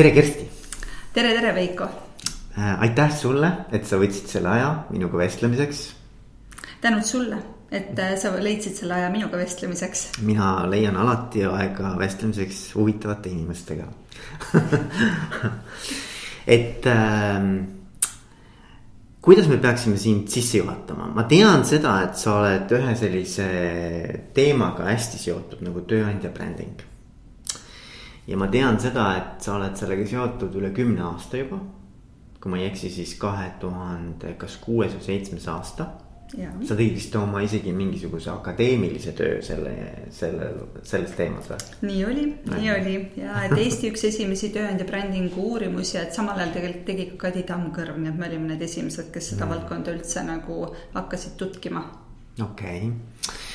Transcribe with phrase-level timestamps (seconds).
[0.00, 0.46] tere, Kersti.
[1.12, 1.86] tere, tere, Veiko.
[2.56, 5.80] aitäh sulle, et sa võtsid selle aja minuga vestlemiseks.
[6.80, 7.36] tänud sulle,
[7.70, 10.06] et sa leidsid selle aja minuga vestlemiseks.
[10.24, 13.90] mina leian alati aega vestlemiseks huvitavate inimestega
[16.56, 17.48] et äh,
[19.20, 23.50] kuidas me peaksime sind sisse juhatama, ma tean seda, et sa oled ühe sellise
[24.32, 26.88] teemaga hästi seotud nagu tööandja bränding.
[28.26, 31.60] Ja ma tean seda, et sa oled sellega seotud üle kümne aasta juba.
[32.40, 35.90] kui ma ei eksi, siis kahe tuhande, kas kuues või seitsmes aasta
[36.30, 39.72] sa tegid vist oma isegi mingisuguse akadeemilise töö selle,
[40.14, 40.50] selle,
[40.86, 41.58] selles teemas või?
[41.88, 46.54] nii oli, nii oli ja et Eesti üks esimesi tööandja brändingu uurimusi, et samal ajal
[46.54, 49.56] tegelikult tegi ka Kadi Tammkõrv, nii et me olime need esimesed, kes seda mm.
[49.56, 50.60] valdkonda üldse nagu
[50.94, 51.82] hakkasid tutkima.
[52.38, 53.48] okei okay.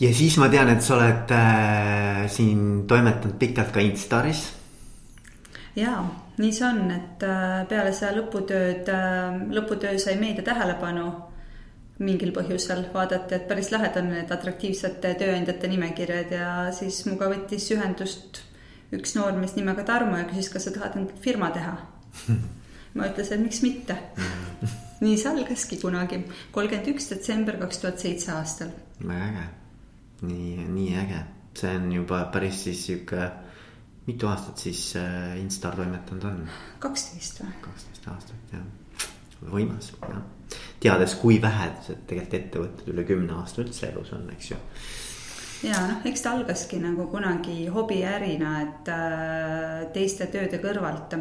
[0.00, 4.46] Ja siis ma tean, et sa oled äh, siin toimetanud pikalt ka Instaris.
[5.76, 6.02] ja,
[6.38, 11.08] nii see on, et äh, peale seda lõputööd äh,, lõputöö sai meedia tähelepanu
[11.98, 17.70] mingil põhjusel vaadati, et päris lahedad on need atraktiivsete tööandjate nimekirjad ja siis minuga võttis
[17.72, 18.42] ühendust
[18.94, 21.76] üks noormees nimega Tarmo ja küsis, kas sa tahad endale firma teha.
[22.96, 23.96] ma ütlesin, et miks mitte.
[25.04, 28.74] nii see algaski kunagi, kolmkümmend üks detsember kaks tuhat seitse aastal.
[29.00, 29.46] väga äge,
[30.22, 31.20] nii, nii äge,
[31.56, 33.28] see on juba päris siis sihuke,
[34.06, 36.42] mitu aastat siis äh, Instar toimetanud on?
[36.82, 37.52] kaksteist või?
[37.64, 38.64] kaksteist aastat jah,
[39.52, 40.24] võimas jah.
[40.80, 44.58] Teades, kui vähesed tegelikult ettevõtted üle kümne aasta üldse elus on, eks ju.
[45.64, 51.16] Ja noh, eks ta algaski nagu kunagi hobiärina, et äh, teiste tööde kõrvalt,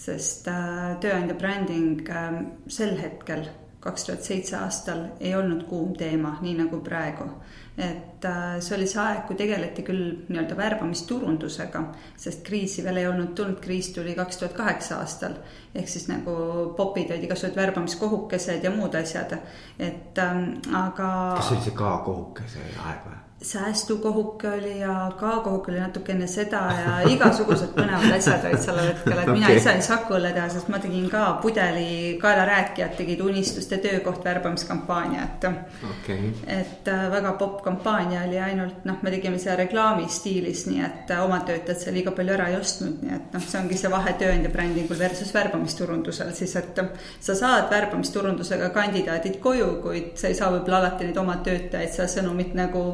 [0.00, 2.40] sest äh, tööandja bränding äh,
[2.72, 3.44] sel hetkel,
[3.84, 7.28] kaks tuhat seitse aastal, ei olnud kuum teema, nii nagu praegu
[7.76, 11.82] et äh, see oli see aeg, kui tegeleti küll nii-öelda värbamisturundusega,
[12.22, 15.34] sest kriisi veel ei olnud tulnud, kriis tuli kaks tuhat kaheksa aastal.
[15.74, 16.36] ehk siis nagu
[16.76, 19.34] popid olid igasugused värbamiskohukesed ja muud asjad,
[19.78, 21.10] et ähm, aga.
[21.34, 23.23] kas see oli see ka kohukese aeg või?
[23.44, 29.18] Säästukohuke oli ja K-kohuke oli natuke enne seda ja igasugused põnevad asjad olid sellel hetkel,
[29.18, 29.34] et okay.
[29.36, 34.24] mina ise ei saku õlle teha, sest ma tegin ka pudeli kaelarääkijad tegid unistuste töökoht
[34.24, 35.44] värbamiskampaaniat
[35.90, 36.30] okay..
[36.46, 41.12] et äh, väga popp kampaania oli ainult noh, me tegime seda reklaami stiilis, nii et
[41.12, 43.92] äh, oma töötajad seal liiga palju ära ei ostnud, nii et noh, see ongi see
[43.92, 46.80] vahe tööandja brändingul versus värbamisturundusel siis, et
[47.20, 52.08] sa saad värbamisturundusega kandidaadid koju, kuid sa ei saa võib-olla alati neid oma töötajaid seda
[52.16, 52.84] sõnumit nagu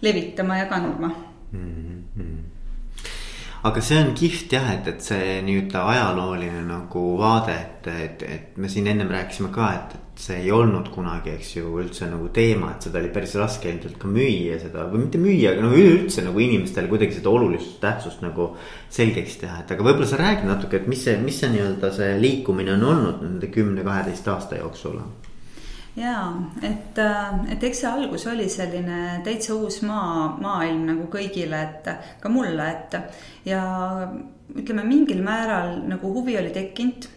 [0.00, 1.10] levitama ja kandma
[1.52, 2.04] mm.
[2.16, 2.36] -hmm.
[3.62, 8.56] aga see on kihvt jah, et, et see nii-öelda ajalooline nagu vaade, et, et, et
[8.56, 12.28] me siin ennem rääkisime ka, et, et see ei olnud kunagi, eks ju, üldse nagu
[12.34, 15.72] teema, et seda oli päris raske ilmselt ka müüa seda või mitte müüa, aga no
[15.74, 18.50] üleüldse nagu inimestele kuidagi seda olulist tähtsust nagu
[18.90, 22.12] selgeks teha, et aga võib-olla sa räägid natuke, et mis see, mis see nii-öelda see
[22.22, 25.02] liikumine on olnud nende kümne, kaheteist aasta jooksul
[25.98, 26.28] jaa,
[26.62, 31.92] et, äh, et eks see algus oli selline täitsa uus maa, maailm nagu kõigile, et
[32.22, 32.98] ka mulle, et
[33.48, 33.62] ja
[34.54, 37.08] ütleme, mingil määral nagu huvi oli tekkinud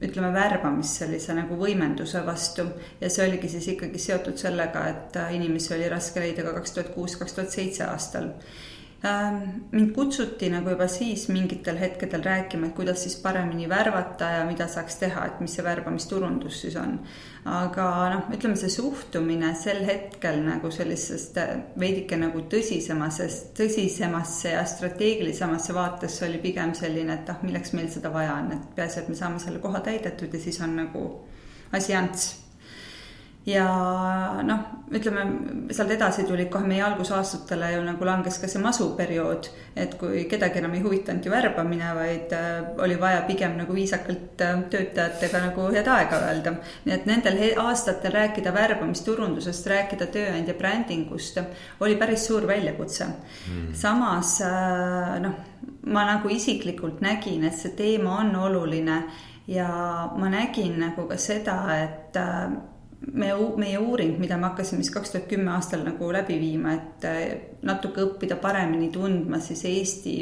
[0.00, 2.64] ütleme, värbamist sellise nagu võimenduse vastu.
[3.00, 6.92] Ja see oligi siis ikkagi seotud sellega, et inimesi oli raske leida ka kaks tuhat
[6.94, 8.30] kuus, kaks tuhat seitse aastal
[9.02, 14.66] mind kutsuti nagu juba siis mingitel hetkedel rääkima, et kuidas siis paremini värvata ja mida
[14.68, 16.98] saaks teha, et mis see värbamisturundus siis on.
[17.48, 24.66] aga noh, ütleme see suhtumine sel hetkel nagu sellisest äh, veidike nagu tõsisemasse, tõsisemasse ja
[24.68, 29.08] strateegilisemasse vaatesse oli pigem selline, et ah, milleks meil seda vaja on, et peaasi, et
[29.08, 31.06] me saame selle koha täidetud ja siis on nagu
[31.72, 32.28] asi ants
[33.46, 35.22] ja noh, ütleme
[35.72, 39.48] sealt edasi tulid kohe meie algusaastatele ju nagu langes ka see masuperiood,
[39.80, 44.44] et kui kedagi enam ei huvitanud ju värbamine, vaid äh, oli vaja pigem nagu viisakalt
[44.44, 46.54] äh, töötajatega nagu head aega öelda.
[46.84, 51.40] nii et nendel aastatel rääkida värbamisturundusest, rääkida tööandja brändingust
[51.80, 53.72] oli päris suur väljakutse mm..
[53.72, 55.40] samas äh, noh,
[55.88, 59.02] ma nagu isiklikult nägin, et see teema on oluline
[59.48, 59.70] ja
[60.16, 62.20] ma nägin nagu ka seda, et
[63.00, 67.08] me, meie uuring, mida me hakkasime siis kaks tuhat kümme aastal nagu läbi viima, et
[67.08, 67.20] äh,
[67.66, 70.16] natuke õppida paremini tundma siis Eesti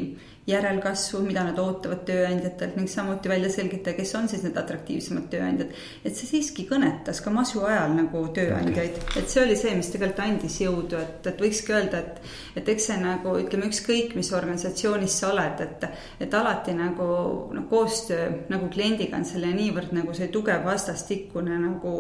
[0.49, 5.75] järelkasvu, mida nad ootavad tööandjatelt ning samuti välja selgitada, kes on siis need atraktiivsemad tööandjad.
[6.05, 10.25] et see siiski kõnetas ka masu ajal nagu tööandjaid, et see oli see, mis tegelikult
[10.25, 15.21] andis jõudu, et, et võikski öelda, et, et eks see nagu ütleme, ükskõik mis organisatsioonis
[15.21, 15.89] sa oled, et,
[16.25, 17.09] et alati nagu
[17.53, 21.99] noh, koostöö nagu kliendiga on selline niivõrd nagu see tugev vastastikune nagu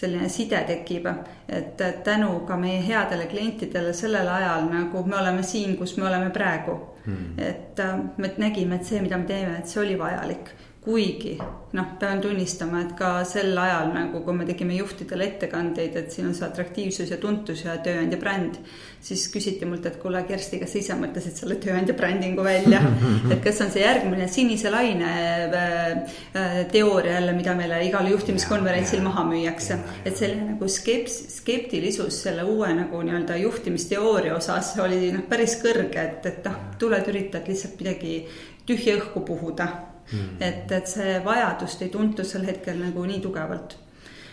[0.00, 1.06] selline side tekib,
[1.48, 6.30] et tänu ka meie headele klientidele sellel ajal nagu me oleme siin, kus me oleme
[6.30, 6.78] praegu.
[7.06, 7.38] Mm..
[7.38, 7.80] et
[8.20, 10.50] me nägime, et see, mida me teeme, et see oli vajalik
[10.80, 11.34] kuigi
[11.76, 16.30] noh, pean tunnistama, et ka sel ajal nagu, kui me tegime juhtidele ettekandeid, et siin
[16.30, 18.56] on see atraktiivsus ja tuntus ja tööandja bränd,
[19.04, 22.80] siis küsiti mult, et kuule, Kersti, kas sa ise mõtlesid selle tööandja brändingu välja,
[23.32, 29.04] et kas on see järgmine sinise laine äh, äh, teooria jälle, mida meile igal juhtimiskonverentsil
[29.04, 35.28] maha müüakse, et selline nagu skeps-, skeptilisus selle uue nagu nii-öelda juhtimisteooria osas oli noh,
[35.28, 38.24] päris kõrge, et, et noh, tuled üritad lihtsalt midagi
[38.64, 39.70] tühja õhku puhuda
[40.12, 40.40] mm..
[40.40, 43.76] et, et see vajadust ei tuntud sel hetkel nagu nii tugevalt.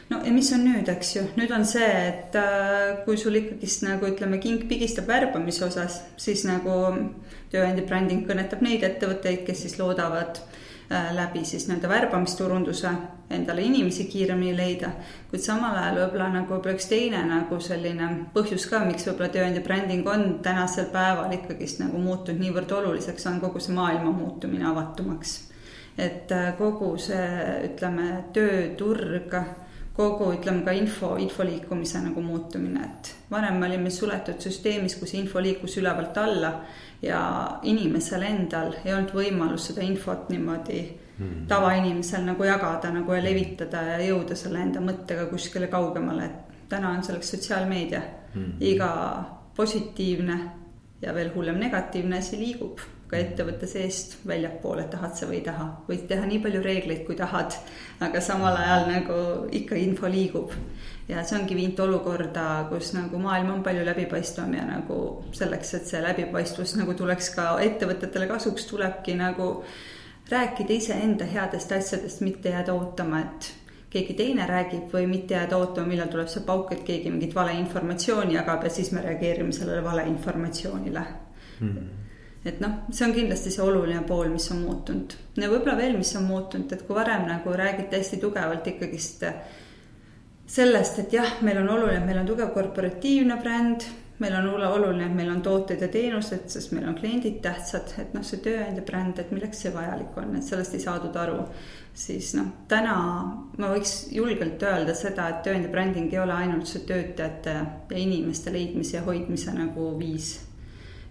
[0.09, 3.83] no ja mis on nüüd, eks ju, nüüd on see, et äh, kui sul ikkagist
[3.87, 6.77] nagu ütleme, king pigistab värbamise osas, siis nagu
[7.51, 12.91] tööandja bränding kõnetab neid ettevõtteid, kes siis loodavad äh, läbi siis nii-öelda värbamisturunduse
[13.35, 14.93] endale inimesi kiiremini leida.
[15.29, 19.65] kuid samal ajal võib-olla nagu võib-olla üks teine nagu selline põhjus ka, miks võib-olla tööandja
[19.65, 25.41] bränding on tänasel päeval ikkagist nagu muutunud niivõrd oluliseks, on kogu see maailma muutumine avatumaks
[25.97, 27.29] et äh, kogu see,
[27.71, 29.33] ütleme, tööturg,
[29.97, 35.15] kogu, ütleme ka info, info liikumise nagu muutumine, et varem me olime suletud süsteemis, kus
[35.17, 36.51] info liikus ülevalt alla
[37.01, 37.21] ja
[37.65, 40.81] inimesel endal ei olnud võimalus seda infot niimoodi
[41.17, 41.47] mm.
[41.49, 46.93] tavainimesel nagu jagada nagu ja levitada ja jõuda selle enda mõttega kuskile kaugemale, et täna
[46.93, 48.03] on selleks sotsiaalmeedia.
[48.35, 48.57] Mm..
[48.59, 48.91] iga
[49.57, 50.37] positiivne
[51.01, 55.67] ja veel hullem negatiivne asi liigub ka ettevõtte seest väljapoole, tahad sa või ei taha.
[55.87, 57.55] võid teha nii palju reegleid, kui tahad,
[58.03, 59.19] aga samal ajal nagu
[59.55, 60.51] ikka info liigub.
[61.07, 64.97] ja see ongi viinud olukorda, kus nagu maailm on palju läbipaistvam ja nagu
[65.31, 69.53] selleks, et see läbipaistvus nagu tuleks ka ettevõtetele kasuks, tulebki nagu
[70.29, 73.53] rääkida iseenda headest asjadest, mitte jääda ootama, et
[73.89, 78.35] keegi teine räägib või mitte jääda ootama, millal tuleb see pauk, et keegi mingit valeinformatsiooni
[78.35, 81.05] jagab ja siis me reageerime sellele valeinformatsioonile
[81.61, 82.06] hmm
[82.45, 85.15] et noh, see on kindlasti see oluline pool, mis on muutunud.
[85.37, 89.25] ja võib-olla veel, mis on muutunud, et kui varem nagu räägiti hästi tugevalt ikkagist
[90.47, 93.87] sellest, et jah, meil on oluline, et meil on tugev korporatiivne bränd,
[94.23, 98.15] meil on oluline, et meil on tooted ja teenused, sest meil on kliendid tähtsad, et
[98.15, 101.43] noh, see tööandja bränd, et milleks see vajalik on, et sellest ei saadud aru.
[101.97, 102.95] siis noh, täna
[103.57, 107.55] ma võiks julgelt öelda seda, et tööandja bränding ei ole ainult see töötajate
[107.89, 110.35] ja inimeste leidmise ja hoidmise nagu viis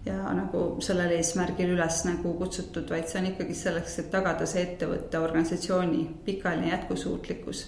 [0.07, 4.63] ja nagu sellel eesmärgil üles nagu kutsutud, vaid see on ikkagi selleks, et tagada see
[4.63, 7.65] ettevõtte, organisatsiooni pikaajaline jätkusuutlikkus.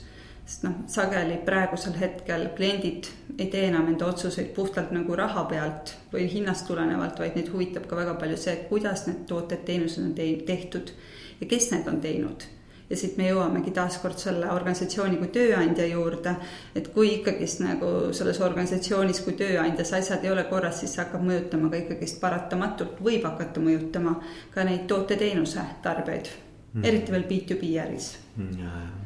[0.50, 5.94] sest noh, sageli praegusel hetkel kliendid ei tee enam enda otsuseid puhtalt nagu raha pealt
[6.14, 10.16] või hinnast tulenevalt, vaid neid huvitab ka väga palju see, et kuidas need tooted-teenused on
[10.48, 10.96] tehtud
[11.42, 12.48] ja kes need on teinud
[12.90, 16.36] ja siit me jõuamegi taaskord selle organisatsiooni kui tööandja juurde.
[16.76, 21.26] et kui ikkagist nagu selles organisatsioonis kui tööandjas asjad ei ole korras, siis see hakkab
[21.26, 24.16] mõjutama ka ikkagist paratamatult, võib hakata mõjutama
[24.54, 26.32] ka neid toote-teenuse tarbijaid
[26.74, 28.99] mm., eriti veel B2B äris mm,.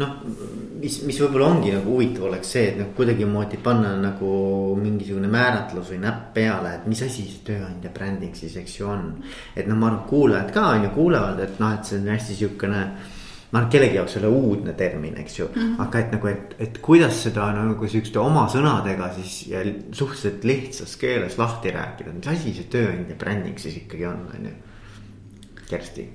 [0.00, 0.14] Noh,
[0.80, 4.28] mis, mis võib-olla ongi nagu huvitav oleks see, et noh, kuidagimoodi panna nagu
[4.80, 9.10] mingisugune määratlus või näpp peale, et mis asi see tööandja bränding siis, eks ju on.
[9.54, 12.40] et noh, ma arvan, kuulajad ka on ju kuulevad, et noh, et see on hästi
[12.40, 12.84] sihukene
[13.54, 15.82] ma arvan, kellegi jaoks ei ole uudne termin, eks ju mm, -hmm.
[15.86, 19.62] aga et nagu, et, et kuidas seda nagu sihukeste oma sõnadega siis ja
[19.92, 24.56] suhteliselt lihtsas keeles lahti rääkida, mis asi see tööandja bränding siis ikkagi on, on ju.
[25.68, 26.06] Kersti,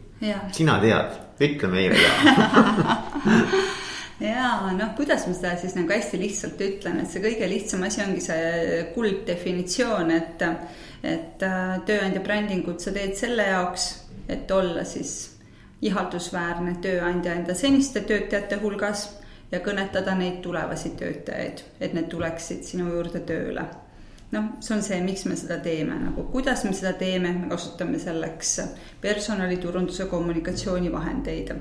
[0.56, 2.98] sina tead, ütle meile ka
[4.20, 8.04] ja noh, kuidas ma seda siis nagu hästi lihtsalt ütlen, et see kõige lihtsam asi
[8.04, 10.46] ongi see kulddefinitsioon, et,
[11.08, 13.90] et äh, tööandja brändingut sa teed selle jaoks,
[14.30, 15.16] et olla siis
[15.82, 19.08] ihaldusväärne tööandja enda seniste töötajate hulgas
[19.52, 23.66] ja kõnetada neid tulevasi töötajaid, et need tuleksid sinu juurde tööle.
[24.32, 28.00] Noh, see on see, miks me seda teeme, nagu kuidas me seda teeme, me kasutame
[28.00, 28.60] selleks
[29.02, 31.54] personaliturunduse kommunikatsioonivahendeid,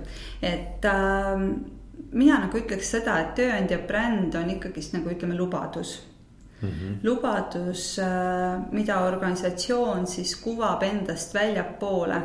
[0.42, 1.48] et äh,
[2.12, 5.98] mina nagu ütleks seda, et tööandja bränd on ikkagist nagu ütleme, lubadus
[6.60, 6.68] mm.
[6.68, 6.96] -hmm.
[7.02, 12.22] lubadus, äh, mida organisatsioon siis kuvab endast väljapoole.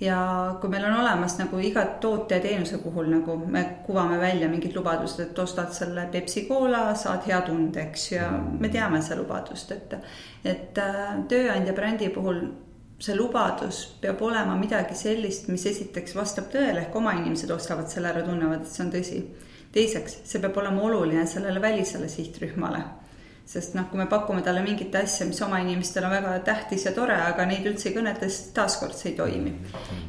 [0.00, 0.18] Ja
[0.60, 4.76] kui meil on olemas nagu iga toote ja teenuse puhul nagu me kuvame välja mingid
[4.76, 9.20] lubadused, et ostad selle Pepsi Cola, saad hea tunde, eks ju, ja me teame seda
[9.20, 9.94] lubadust, et.
[10.44, 12.40] et äh, tööandja brändi puhul
[13.00, 18.12] see lubadus peab olema midagi sellist, mis esiteks vastab tõele, ehk oma inimesed ostavad selle
[18.12, 19.22] ära, tunnevad, et see on tõsi.
[19.72, 22.82] teiseks, see peab olema oluline sellele välisele sihtrühmale.
[23.50, 26.94] Sest noh, kui me pakume talle mingit asja, mis oma inimestele on väga tähtis ja
[26.94, 29.54] tore, aga neid üldse ei kõneta, siis taaskord see ei toimi.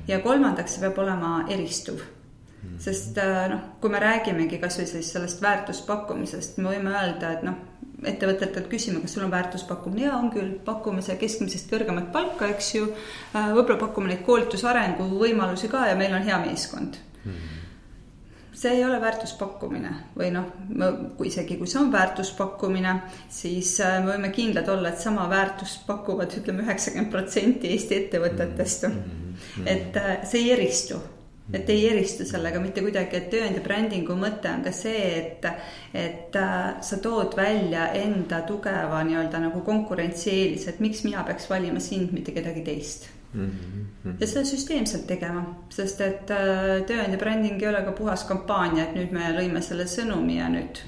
[0.08, 2.04] ja kolmandaks, see peab olema eristuv
[2.62, 2.78] Mm.
[2.78, 7.56] sest äh, noh, kui me räägimegi kasvõi siis sellest väärtuspakkumisest, me võime öelda, et noh,
[8.06, 12.70] ettevõtetelt küsime, kas sul on väärtuspakkumine ja on küll, pakume see keskmisest kõrgemat palka, eks
[12.76, 12.92] ju.
[13.34, 17.61] Äh, võib-olla pakume neid koolitusarengu võimalusi ka ja meil on hea meeskond mm
[18.62, 20.52] see ei ole väärtuspakkumine või noh,
[21.18, 22.98] kui isegi, kui see on väärtuspakkumine,
[23.30, 28.88] siis äh, me võime kindlad olla, et sama väärtust pakuvad, ütleme, üheksakümmend protsenti Eesti ettevõtetest
[28.90, 29.02] mm.
[29.56, 29.74] -hmm.
[29.76, 30.00] et
[30.30, 31.02] see ei eristu
[31.54, 35.48] et ei eristu sellega mitte kuidagi, et tööandja brändingu mõte on ka see, et,
[35.98, 41.84] et äh, sa tood välja enda tugeva nii-öelda nagu konkurentsieelise, et miks mina peaks valima
[41.84, 43.10] sind, mitte kedagi teist.
[43.34, 48.98] Ja seda süsteemselt tegema, sest et äh, tööandja bränding ei ole ka puhas kampaania, et
[48.98, 50.82] nüüd me lõime selle sõnumi ja nüüd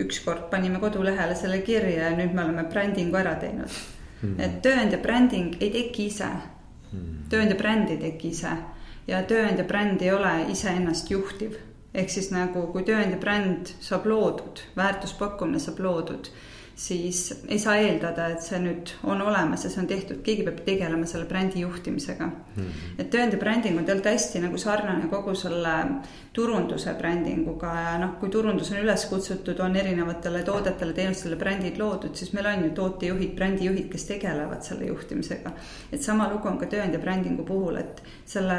[0.00, 4.28] ükskord panime kodulehele selle kirja ja nüüd me oleme brändingu ära teinud mm.
[4.28, 4.42] -hmm.
[4.44, 6.98] et tööandja bränding ei teki ise mm.
[6.98, 7.16] -hmm.
[7.30, 8.52] tööandja bränd ei teki ise
[9.06, 11.56] ja tööandja bränd ei ole iseennast juhtiv.
[11.94, 16.28] ehk siis nagu, kui tööandja bränd saab loodud, väärtuspakkumine saab loodud,
[16.80, 20.62] siis ei saa eeldada, et see nüüd on olemas ja see on tehtud, keegi peab
[20.64, 22.54] tegelema selle brändi juhtimisega mm.
[22.56, 22.94] -hmm.
[23.02, 25.74] et tööandja bränding on tegelikult hästi nagu sarnane kogu selle
[26.32, 32.16] turunduse brändinguga ja noh, kui turundus on üles kutsutud, on erinevatele toodetele, teenustele brändid loodud,
[32.16, 35.52] siis meil on ju tootejuhid, brändijuhid, kes tegelevad selle juhtimisega.
[35.92, 38.58] et sama lugu on ka tööandja brändingu puhul, et selle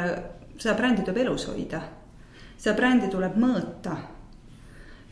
[0.58, 1.82] seda brändi tuleb elus hoida.
[2.56, 3.96] seda brändi tuleb mõõta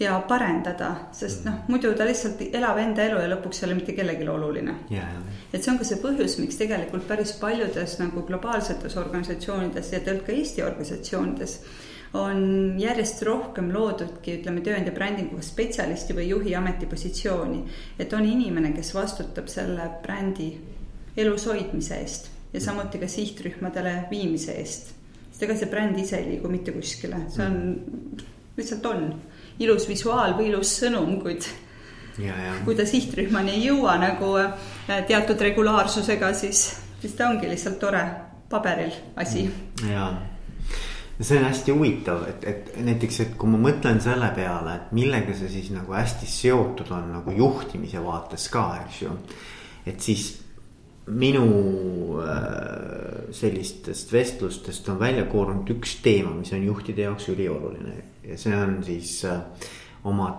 [0.01, 3.93] ja parendada, sest noh, muidu ta lihtsalt elab enda elu ja lõpuks ei ole mitte
[3.97, 4.75] kellelegi oluline.
[4.93, 5.21] Yeah..
[5.53, 10.31] et see on ka see põhjus, miks tegelikult päris paljudes nagu globaalsetes organisatsioonides ja tegelikult
[10.31, 11.57] ka Eesti organisatsioonides
[12.17, 12.41] on
[12.81, 17.63] järjest rohkem loodudki, ütleme, tööandja brändinguga spetsialisti või juhi ametipositsiooni.
[17.99, 20.51] et on inimene, kes vastutab selle brändi
[21.17, 24.95] elus hoidmise eest ja samuti ka sihtrühmadele viimise eest.
[25.31, 27.61] Sest ega see bränd ise ei liigu mitte kuskile, see on,
[28.57, 29.05] lihtsalt on
[29.61, 31.47] ilus visuaal või ilus sõnum, kuid
[32.19, 32.57] ja, ja.
[32.65, 36.65] kui ta sihtrühmani ei jõua nagu äh, teatud regulaarsusega, siis,
[37.03, 38.03] siis ta ongi lihtsalt tore
[38.51, 39.47] paberil asi.
[39.89, 40.11] ja,
[41.21, 45.37] see on hästi huvitav, et, et näiteks, et kui ma mõtlen selle peale, et millega
[45.37, 49.17] see siis nagu hästi seotud on nagu juhtimise vaates ka, eks ju.
[49.87, 50.31] et siis
[51.11, 57.97] minu äh, sellistest vestlustest on välja koorunud üks teema, mis on juhtide jaoks ülioluline
[58.31, 59.41] ja see on siis äh,
[60.09, 60.31] oma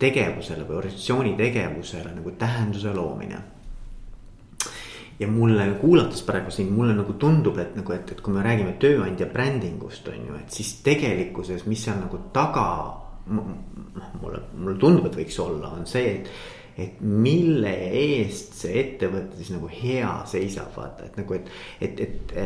[0.00, 3.40] tegevusele või organisatsiooni tegevusele nagu tähenduse loomine.
[5.20, 8.78] ja mulle kuulates praegu siin, mulle nagu tundub, et nagu, et, et kui me räägime
[8.80, 12.96] tööandja brändingust on ju, et siis tegelikkuses, mis seal nagu taga.
[13.26, 16.32] mulle, mulle tundub, et võiks olla, on see, et
[16.80, 22.36] et mille eest see ettevõte siis nagu hea seisab, vaata, et nagu, et, et, et.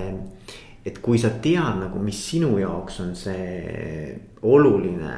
[0.84, 4.10] Et kui sa tead nagu, mis sinu jaoks on see
[4.44, 5.16] oluline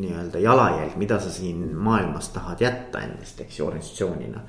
[0.00, 4.42] nii-öelda jalajälg, mida sa siin maailmas tahad jätta endast, eks ju, organisatsioonina.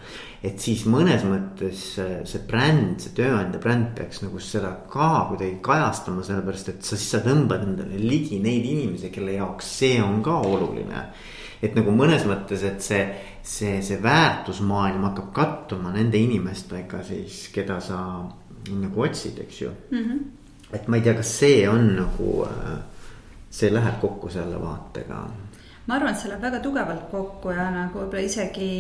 [0.44, 6.22] et siis mõnes mõttes see bränd, see tööandja bränd peaks nagu seda ka kuidagi kajastama,
[6.28, 10.38] sellepärast et sa siis sa tõmbad endale ligi neid inimesi, kelle jaoks see on ka
[10.46, 11.08] oluline
[11.62, 13.02] et nagu mõnes mõttes, et see,
[13.46, 18.00] see, see väärtusmaailm hakkab kattuma nende inimestega siis, keda sa
[18.70, 19.98] nagu otsid, eks ju mm.
[19.98, 20.24] -hmm.
[20.74, 22.80] et ma ei tea, kas see on nagu, äh,
[23.52, 25.26] see läheb kokku selle vaatega.
[25.88, 28.72] ma arvan, et see läheb väga tugevalt kokku ja nagu võib-olla isegi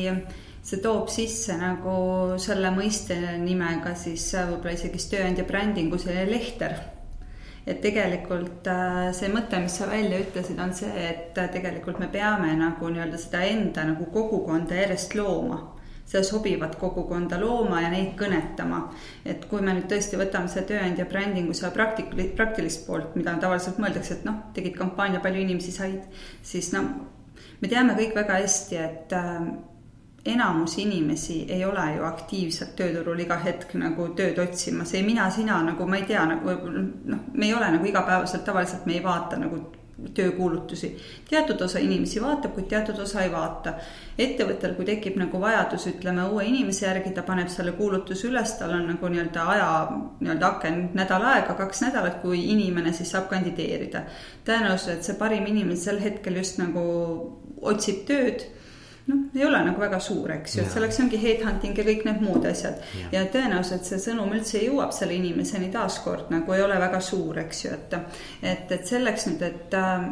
[0.61, 6.77] see toob sisse nagu selle mõiste nimega siis võib-olla isegi tööandja brändingu selline lehter
[7.67, 12.09] et tegelikult äh, see mõte, mis sa välja ütlesid, on see, et äh, tegelikult me
[12.11, 15.59] peame nagu nii-öelda seda enda nagu kogukonda järjest looma
[16.05, 18.81] seda sobivat kogukonda looma ja neid kõnetama.
[19.25, 23.79] et kui me nüüd tõesti võtame selle tööandja brändingu, seda praktik-, praktilist poolt, mida tavaliselt
[23.79, 26.07] mõeldakse, et noh, tegid kampaania, palju inimesi said,
[26.43, 26.89] siis noh,
[27.61, 29.51] me teame kõik väga hästi, et äh,
[30.25, 35.61] enamus inimesi ei ole ju aktiivselt tööturul iga hetk nagu tööd otsimas, ei mina, sina
[35.65, 39.39] nagu ma ei tea nagu noh, me ei ole nagu igapäevaselt tavaliselt me ei vaata
[39.41, 39.63] nagu
[40.13, 40.95] töökuulutusi.
[41.29, 43.73] teatud osa inimesi vaatab, kuid teatud osa ei vaata.
[44.17, 48.73] ettevõttel, kui tekib nagu vajadus, ütleme uue inimese järgi, ta paneb selle kuulutuse üles, tal
[48.77, 49.69] on nagu nii-öelda aja
[50.19, 54.03] nii-öelda aken nädal aega, kaks nädalat, kui inimene siis saab kandideerida.
[54.45, 56.81] tõenäosus, et see parim inimene sel hetkel just nagu
[57.61, 58.45] otsib tööd
[59.11, 62.25] noh, ei ole nagu väga suur, eks ju, et selleks ongi headhunting ja kõik need
[62.25, 62.81] muud asjad.
[63.13, 67.65] ja tõenäoliselt see sõnum üldse jõuab selle inimeseni taaskord nagu ei ole väga suur, eks
[67.65, 67.95] ju, et.
[68.41, 70.11] et, et selleks nüüd, et äh,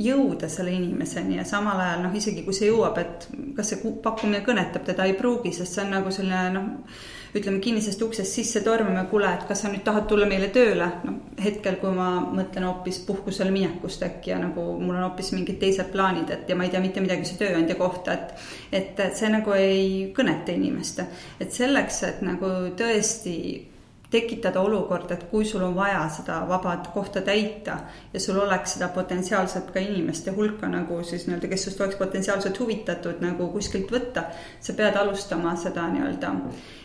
[0.00, 4.44] jõuda selle inimeseni ja samal ajal noh, isegi kui see jõuab, et kas see pakkumine
[4.46, 9.04] kõnetab teda, ei pruugi, sest see on nagu selline noh ütleme kinnisest uksest sisse tormama,
[9.10, 10.88] kuule, et kas sa nüüd tahad tulla meile tööle.
[11.04, 15.60] no hetkel, kui ma mõtlen hoopis puhkusele minekust äkki ja nagu mul on hoopis mingid
[15.62, 18.46] teised plaanid, et ja ma ei tea mitte midagi su tööandja kohta, et.
[18.72, 21.02] et, et see nagu ei kõneta inimest,
[21.40, 23.36] et selleks, et nagu tõesti
[24.10, 27.76] tekitada olukorda, et kui sul on vaja seda vaba kohta täita
[28.12, 32.58] ja sul oleks seda potentsiaalselt ka inimeste hulka nagu siis nii-öelda, kes sinust oleks potentsiaalselt
[32.60, 34.24] huvitatud nagu kuskilt võtta.
[34.60, 36.34] sa pead alustama seda nii-öelda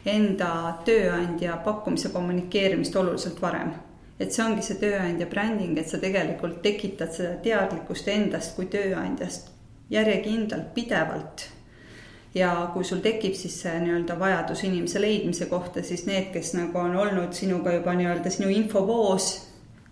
[0.06, 0.52] enda
[0.86, 3.74] tööandja pakkumise kommunikeerimist oluliselt varem
[4.20, 9.52] et see ongi see tööandja bränding, et sa tegelikult tekitad seda teadlikkust endast kui tööandjast
[9.92, 11.50] järjekindlalt, pidevalt
[12.36, 16.82] ja kui sul tekib siis see nii-öelda vajadus inimese leidmise kohta, siis need, kes nagu
[16.82, 19.30] on olnud sinuga juba nii-öelda sinu infovoos,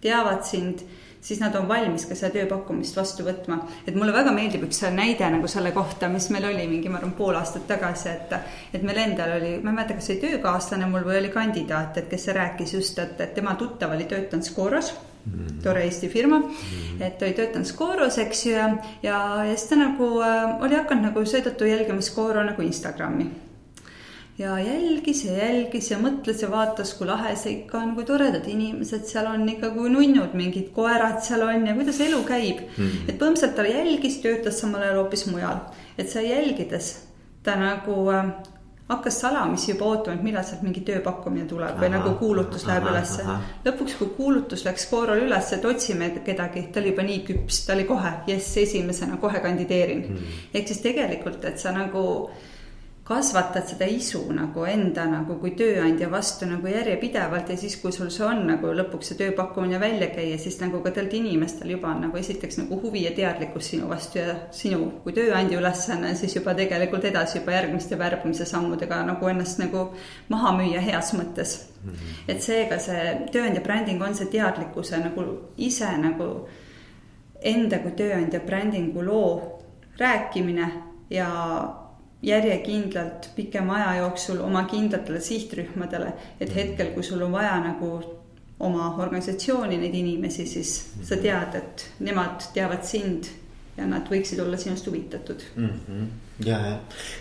[0.04, 0.84] teavad sind,
[1.24, 3.62] siis nad on valmis ka seda tööpakkumist vastu võtma.
[3.88, 7.16] et mulle väga meeldib üks näide nagu selle kohta, mis meil oli mingi, ma arvan,
[7.16, 8.36] pool aastat tagasi, et
[8.74, 12.12] et meil endal oli, ma ei mäleta, kas see töökaaslane mul või oli kandidaat, et
[12.12, 14.92] kes rääkis just, et, et tema tuttav oli töötanud Scoros
[15.24, 15.62] Mm.
[15.64, 18.66] tore Eesti firma mm., et oli töötanud Scoros, eks ju, ja,
[19.06, 23.30] ja, ja siis ta nagu äh, oli hakanud nagu seetõttu jälgima Scoro nagu Instagrami.
[24.38, 28.48] ja jälgis ja jälgis ja mõtles ja vaatas, kui lahe see ikka on, kui toredad
[28.52, 33.08] inimesed seal on ikka, kui nunnud, mingid koerad seal on ja kuidas elu käib mm..
[33.08, 35.64] et põhimõtteliselt ta jälgis, töötas samal ajal hoopis mujal,
[35.98, 36.98] et sa jälgides
[37.48, 38.34] ta nagu äh,
[38.88, 42.88] hakkas salamisi juba ootama, et millal sealt mingi tööpakkumine tuleb või aha, nagu kuulutus läheb
[42.92, 43.26] ülesse.
[43.66, 47.78] lõpuks, kui kuulutus läks Coral üles, et otsime kedagi, ta oli juba nii küps, ta
[47.78, 50.04] oli kohe, jess, esimesena kohe kandideerin.
[50.10, 50.42] Hmm..
[50.54, 52.04] ehk siis tegelikult, et sa nagu
[53.14, 58.10] kasvatad seda isu nagu enda nagu kui tööandja vastu nagu järjepidevalt ja siis, kui sul
[58.14, 62.02] see on nagu lõpuks see tööpakkumine välja käia, siis nagu ka tegelikult inimestel juba on
[62.08, 66.56] nagu esiteks nagu huvi ja teadlikkus sinu vastu ja sinu kui tööandja ülesanne siis juba
[66.58, 69.86] tegelikult edasi juba järgmiste värbamise sammudega nagu ennast nagu
[70.34, 71.92] maha müüa heas mõttes mm.
[71.92, 72.18] -hmm.
[72.28, 75.28] et seega see tööandja bränding on see teadlikkuse nagu
[75.58, 76.30] ise nagu
[77.44, 79.62] enda kui tööandja brändingu loo
[80.00, 80.72] rääkimine
[81.10, 81.30] ja
[82.24, 86.58] järjekindlalt pikema aja jooksul oma kindlatele sihtrühmadele, et mhm.
[86.58, 87.94] hetkel, kui sul on vaja nagu
[88.64, 91.24] oma organisatsiooni neid inimesi, siis sa mhm.
[91.24, 93.32] tead, et nemad teavad sind
[93.78, 95.70] ja nad võiksid olla sinust huvitatud mm.
[95.70, 96.10] -hmm.
[96.46, 96.74] ja, ja,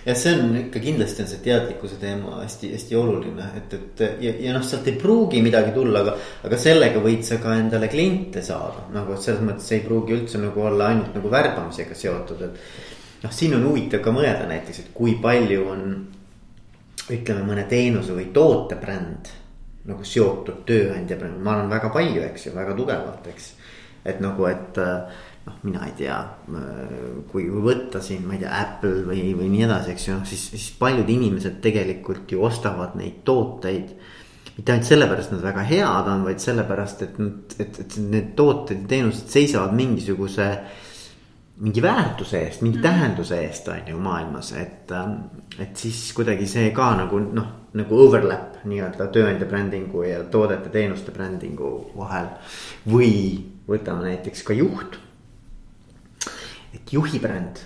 [0.05, 4.53] ja see on ikka kindlasti on see teadlikkuse teema hästi-hästi oluline, et, et ja, ja
[4.53, 6.16] noh, sealt ei pruugi midagi tulla, aga.
[6.44, 10.66] aga sellega võid sa ka endale kliente saada, nagu selles mõttes ei pruugi üldse nagu
[10.68, 12.91] olla ainult nagu värbamisega seotud, et
[13.22, 15.87] noh, siin on huvitav ka mõelda näiteks, et kui palju on
[17.12, 19.30] ütleme, mõne teenuse või toote bränd
[19.88, 23.48] nagu seotud tööandja bränd, ma arvan väga palju, eks ju, väga tugevalt, eks.
[24.06, 26.18] et nagu, et noh, mina ei tea,
[27.32, 30.44] kui võtta siin, ma ei tea, Apple või, või nii edasi, eks ju, noh siis,
[30.54, 33.96] siis paljud inimesed tegelikult ju ostavad neid tooteid
[34.52, 38.82] mitte ainult sellepärast nad väga head on, vaid sellepärast, et nad, et, et need tooted
[38.85, 40.82] ja teenused seisavad mingisuguse äh,
[41.56, 42.82] mingi väärtuse eest, mingi mm.
[42.82, 44.90] tähenduse eest on ju maailmas, et.
[44.90, 45.18] Ähm,
[45.60, 51.72] et siis kuidagi see ka nagu noh, nagu overlap nii-öelda tööandja brändingu ja toodete-teenuste brändingu
[51.96, 52.30] vahel.
[52.88, 53.12] või
[53.68, 54.96] võtame näiteks ka juht.
[56.74, 57.60] et juhi bränd,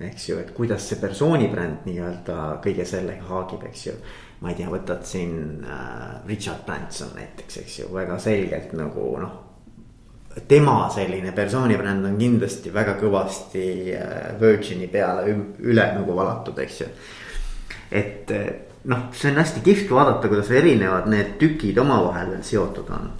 [0.00, 3.96] eks ju, et kuidas see persooni bränd nii-öelda kõige sellega haagib, eks ju
[4.40, 9.45] ma ei tea, võtad siin äh, Richard Branson näiteks, eks ju, väga selgelt nagu noh
[10.48, 15.28] tema selline persoonibränd on kindlasti väga kõvasti äh, Virgini peale
[15.64, 16.88] üle nagu valatud, eks ju.
[17.90, 18.48] et äh,
[18.84, 23.14] noh, see on hästi kihvt vaadata, kuidas erinevad need tükid omavahel seotud on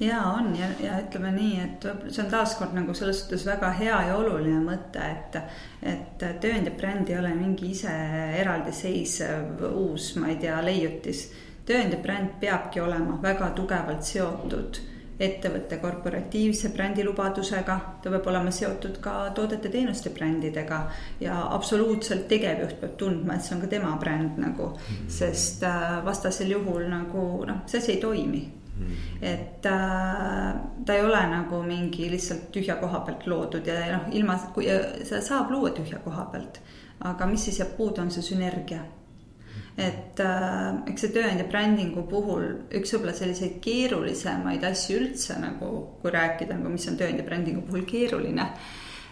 [0.00, 3.96] ja on ja, ja ütleme nii, et see on taaskord nagu selles suhtes väga hea
[4.10, 5.40] ja oluline mõte, et.
[5.82, 7.94] et tööandja bränd ei ole mingi ise
[8.38, 11.26] eraldiseisev uus, ma ei tea, leiutis.
[11.66, 14.78] tööandja bränd peabki olema väga tugevalt seotud
[15.18, 20.84] ettevõtte korporatiivse brändilubadusega, ta peab olema seotud ka toodete-teenuste brändidega
[21.20, 25.10] ja absoluutselt tegevjuht peab tundma, et see on ka tema bränd nagu mm, -hmm.
[25.18, 28.48] sest äh, vastasel juhul nagu noh, see asi ei toimi.
[28.78, 29.24] -hmm.
[29.24, 30.54] et äh,
[30.84, 34.66] ta ei ole nagu mingi lihtsalt tühja koha pealt loodud ja noh, ilma, kui
[35.02, 36.60] seda saab luua tühja koha pealt,
[37.00, 38.84] aga mis siis jääb puudu, on see sünergia
[39.78, 46.14] et äh, eks see tööandja brändingu puhul üks võib-olla selliseid keerulisemaid asju üldse nagu, kui
[46.14, 48.48] rääkida nagu, mis on tööandja brändingu puhul keeruline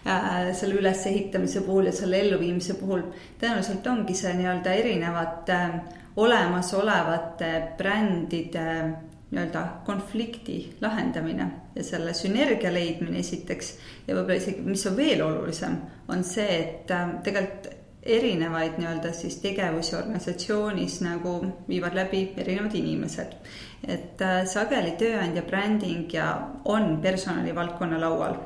[0.07, 0.50] äh,.
[0.55, 3.07] selle ülesehitamise puhul ja selle elluviimise puhul
[3.40, 5.79] tõenäoliselt ongi see nii-öelda erinevate äh,
[6.16, 8.94] olemasolevate brändide
[9.31, 13.74] nii-öelda konflikti lahendamine ja selle sünergia leidmine esiteks.
[14.07, 15.76] ja võib-olla isegi, mis on veel olulisem,
[16.09, 17.68] on see, et äh, tegelikult
[18.06, 21.38] erinevaid nii-öelda siis tegevusi organisatsioonis nagu
[21.68, 23.38] viivad läbi erinevad inimesed.
[23.86, 26.28] et äh, sageli tööandja bränding ja
[26.64, 28.36] on personalivaldkonna laual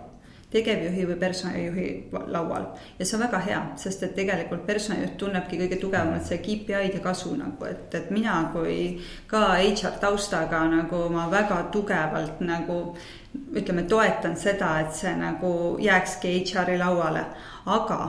[0.51, 1.87] tegevjuhi või personalijuhi
[2.27, 2.65] laual.
[2.99, 7.03] ja see on väga hea, sest et tegelikult personalijuht tunnebki kõige tugevamalt see KPI-d ja
[7.05, 8.99] kasu nagu, et, et mina kui
[9.31, 12.81] ka HR taustaga nagu ma väga tugevalt nagu
[13.55, 17.25] ütleme, toetan seda, et see nagu jääkski HR-i lauale,
[17.67, 18.01] aga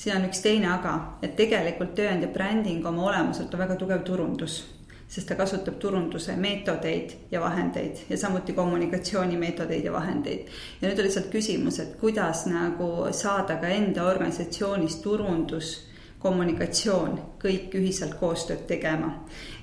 [0.00, 4.62] siin on üks teine aga, et tegelikult tööandja bränding oma olemuselt on väga tugev turundus
[5.10, 10.46] sest ta kasutab turunduse meetodeid ja vahendeid ja samuti kommunikatsioonimeetodeid ja vahendeid.
[10.80, 15.72] ja nüüd on lihtsalt küsimus, et kuidas nagu saada ka enda organisatsioonis turundus
[16.20, 19.14] kommunikatsioon, kõik ühiselt koostööd tegema.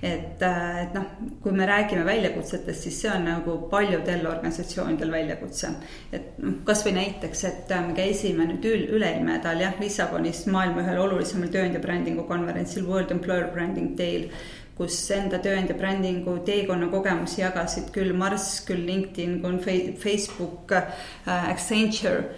[0.02, 1.06] et, äh, et noh,
[1.42, 5.70] kui me räägime väljakutsetest, siis see on nagu paljudel organisatsioonidel väljakutse.
[6.12, 10.82] et noh, kasvõi näiteks, et äh, me käisime nüüd ül, üle-eelmine nädal jah, Lissabonis maailma
[10.82, 14.30] ühel olulisemal tööandja brändingu konverentsil World Employer Branding Day'l
[14.78, 22.36] kus enda tööandja brändingu teekonna kogemusi jagasid küll Marss, küll LinkedIn, küll Facebook äh,, Accenture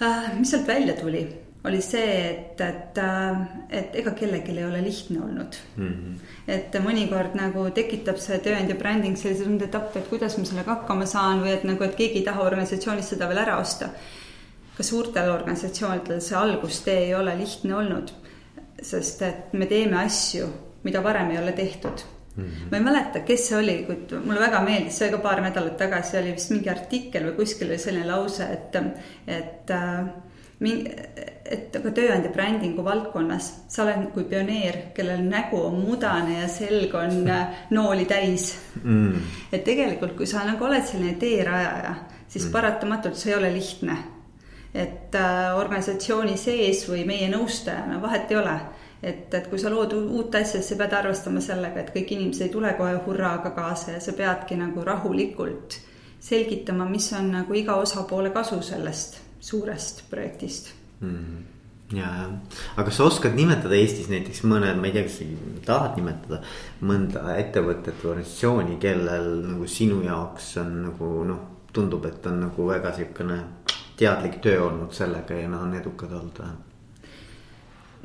[0.00, 0.38] äh,.
[0.38, 1.26] mis sealt välja tuli,
[1.68, 3.40] oli see, et, et, äh,
[3.80, 5.88] et ega kellelgi ei ole lihtne olnud mm.
[5.88, 6.36] -hmm.
[6.58, 10.74] et mõnikord nagu tekitab see tööandja bränding sellise tunde, et appi, et kuidas ma sellega
[10.74, 13.90] hakkama saan või et nagu, et keegi ei taha organisatsioonist seda veel ära osta.
[14.76, 18.12] ka suurtel organisatsioonidel see algustee ei ole lihtne olnud,
[18.82, 20.46] sest et me teeme asju
[20.84, 22.06] mida varem ei ole tehtud
[22.38, 22.70] Mm -hmm.
[22.70, 25.76] ma ei mäleta, kes see oli, kuid mulle väga meeldis, see oli ka paar nädalat
[25.76, 28.76] tagasi oli vist mingi artikkel või kuskil oli selline lause, et,
[29.26, 30.06] et äh,
[31.48, 36.94] et aga tööandja brändingu valdkonnas sa oled kui pioneer, kellel nägu on mudane ja selg
[36.98, 38.50] on äh, nooli täis
[38.82, 39.28] mm..
[39.52, 41.94] et tegelikult, kui sa nagu oled selline teerajaja,
[42.28, 42.52] siis mm.
[42.52, 43.96] paratamatult see ei ole lihtne.
[44.74, 48.56] et äh, organisatsiooni sees või meie nõustajana vahet ei ole
[49.02, 52.48] et, et kui sa lood uut asja, siis sa pead arvestama sellega, et kõik inimesed
[52.48, 55.78] ei tule kohe hurraaga kaasa ja sa peadki nagu rahulikult
[56.20, 61.14] selgitama, mis on nagu iga osapoole kasu sellest suurest projektist mm.
[61.14, 61.46] -hmm
[61.92, 62.24] ja, ja,
[62.76, 65.20] aga kas sa oskad nimetada Eestis näiteks mõned, ma ei tea, kas
[65.66, 66.42] tahad nimetada
[66.84, 72.68] mõnda ettevõtet või organisatsiooni, kellel nagu sinu jaoks on nagu noh, tundub, et on nagu
[72.68, 73.38] väga sihukene
[73.98, 76.56] teadlik töö olnud sellega ja nad on edukad olnud või?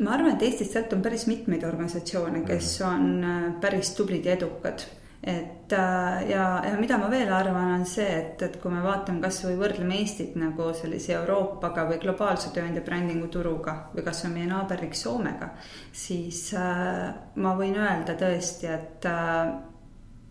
[0.04, 2.90] ma arvan, et Eestis sealt on päris mitmeid organisatsioone, kes mhm.
[2.90, 4.88] on äh, päris tublid ja edukad
[5.24, 9.24] et äh, ja, ja mida ma veel arvan, on see, et, et kui me vaatame
[9.24, 14.98] kasvõi võrdleme Eestit nagu sellise Euroopaga või globaalse tööandja brändingu turuga või kasvõi meie naaberriik
[15.00, 15.54] Soomega,
[15.96, 19.54] siis äh, ma võin öelda tõesti, et äh,,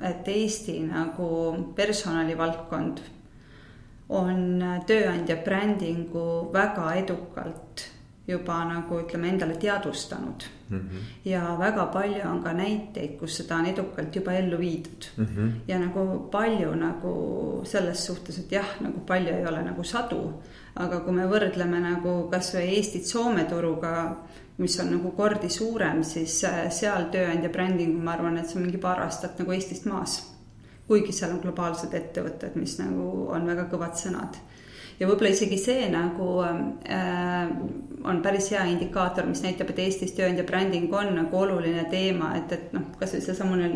[0.03, 1.27] et Eesti nagu
[1.79, 3.01] personalivaldkond
[4.13, 4.41] on
[4.87, 7.87] tööandja brändingu väga edukalt
[8.29, 10.79] juba nagu ütleme endale teadvustanud mm.
[10.79, 11.07] -hmm.
[11.25, 15.27] ja väga palju on ka näiteid, kus seda on edukalt juba ellu viidud mm.
[15.27, 15.51] -hmm.
[15.69, 17.15] ja nagu palju nagu
[17.65, 20.33] selles suhtes, et jah, nagu palju ei ole nagu sadu.
[20.75, 24.17] aga kui me võrdleme nagu kasvõi Eestit Soome turuga,
[24.59, 28.63] mis on nagu kordi suurem, siis äh, seal tööandja bränding, ma arvan, et see on
[28.63, 30.33] mingi paar aastat nagu Eestist maas.
[30.87, 34.37] kuigi seal on globaalsed ettevõtted, mis nagu on väga kõvad sõnad
[35.03, 37.51] ja võib-olla isegi see nagu äh,
[38.07, 42.55] on päris hea indikaator, mis näitab, et Eestis tööandja bränding on nagu oluline teema, et,
[42.55, 43.71] et noh, kasvõi seesamune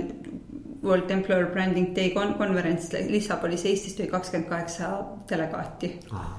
[0.87, 4.93] World Employer Branding Day konverents Lissabonis Eestis tuli kakskümmend kaheksa
[5.31, 5.97] delegaati.
[6.15, 6.35] Äh,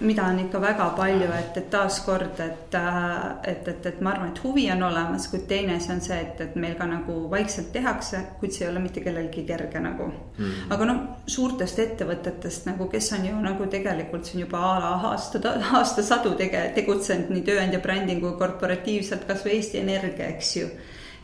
[0.00, 4.30] mida on ikka väga palju, et, et taaskord, et, äh, et, et, et ma arvan,
[4.30, 7.72] et huvi on olemas, kuid teine asi on see, et, et meil ka nagu vaikselt
[7.74, 10.36] tehakse, kuid see ei ole mitte kellelgi kerge nagu mm.
[10.38, 10.74] -hmm.
[10.74, 15.42] aga noh, suurtest ettevõtetest nagu, kes on ju nagu tegelikult siin juba a la aasta,
[15.80, 20.70] aastasadu tege-, tegutsenud nii tööandja brändingu korporatiivselt, kasvõi Eesti Energia, eks ju.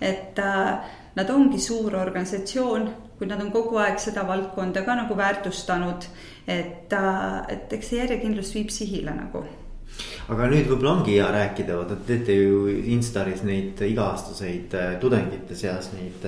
[0.01, 0.79] et äh,
[1.15, 6.07] nad ongi suur organisatsioon, kuid nad on kogu aeg seda valdkonda ka nagu väärtustanud
[6.47, 9.45] et, äh, et eks see järjekindlus viib sihile nagu
[10.33, 12.63] aga nüüd võib-olla ongi hea rääkida, vaata te teete ju
[12.95, 16.25] Instaris neid iga-aastaseid äh, tudengite seas neid,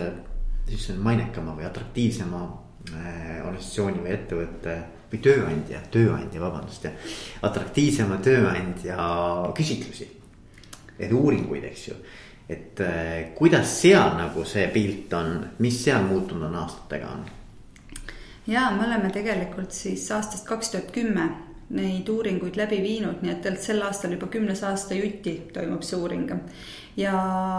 [0.68, 2.44] siis äh, mainekama või atraktiivsema
[2.84, 4.72] organisatsiooni või ettevõtte
[5.08, 6.84] või tööandja, tööandja, vabandust,
[7.48, 9.06] atraktiivsema tööandja
[9.56, 10.10] küsitlusi,
[10.98, 11.96] neid uuringuid, eks ju.
[12.44, 12.82] et
[13.38, 15.32] kuidas seal nagu see pilt on,
[15.64, 17.24] mis seal muutunud on aastatega on?
[18.46, 21.28] Ja me oleme tegelikult siis aastast kaks tuhat kümme
[21.74, 26.30] neid uuringuid läbi viinud, nii et sel aastal juba kümnes aasta jutti toimub see uuring
[26.96, 27.14] ja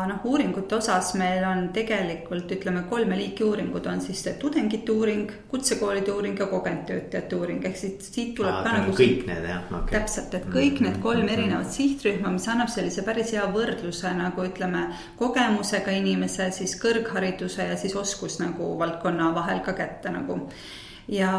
[0.08, 6.14] noh, uuringute osas meil on tegelikult ütleme, kolme liiki uuringud on siis tudengite uuring, kutsekoolide
[6.14, 8.96] uuring ja kogenud töötajate uuring, ehk siis siit tuleb Aa, ka nagu.
[8.96, 11.34] kõik need jah okay., täpselt, et kõik need kolm mm -hmm.
[11.34, 14.88] erinevat sihtrühma, mis annab sellise päris hea võrdluse nagu ütleme,
[15.20, 20.40] kogemusega inimese, siis kõrghariduse ja siis oskus nagu valdkonna vahel ka kätte nagu
[21.12, 21.32] ja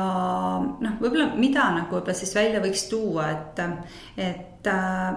[0.62, 3.62] noh, võib-olla mida nagu võib-olla siis välja võiks tuua, et,
[4.16, 5.16] et äh,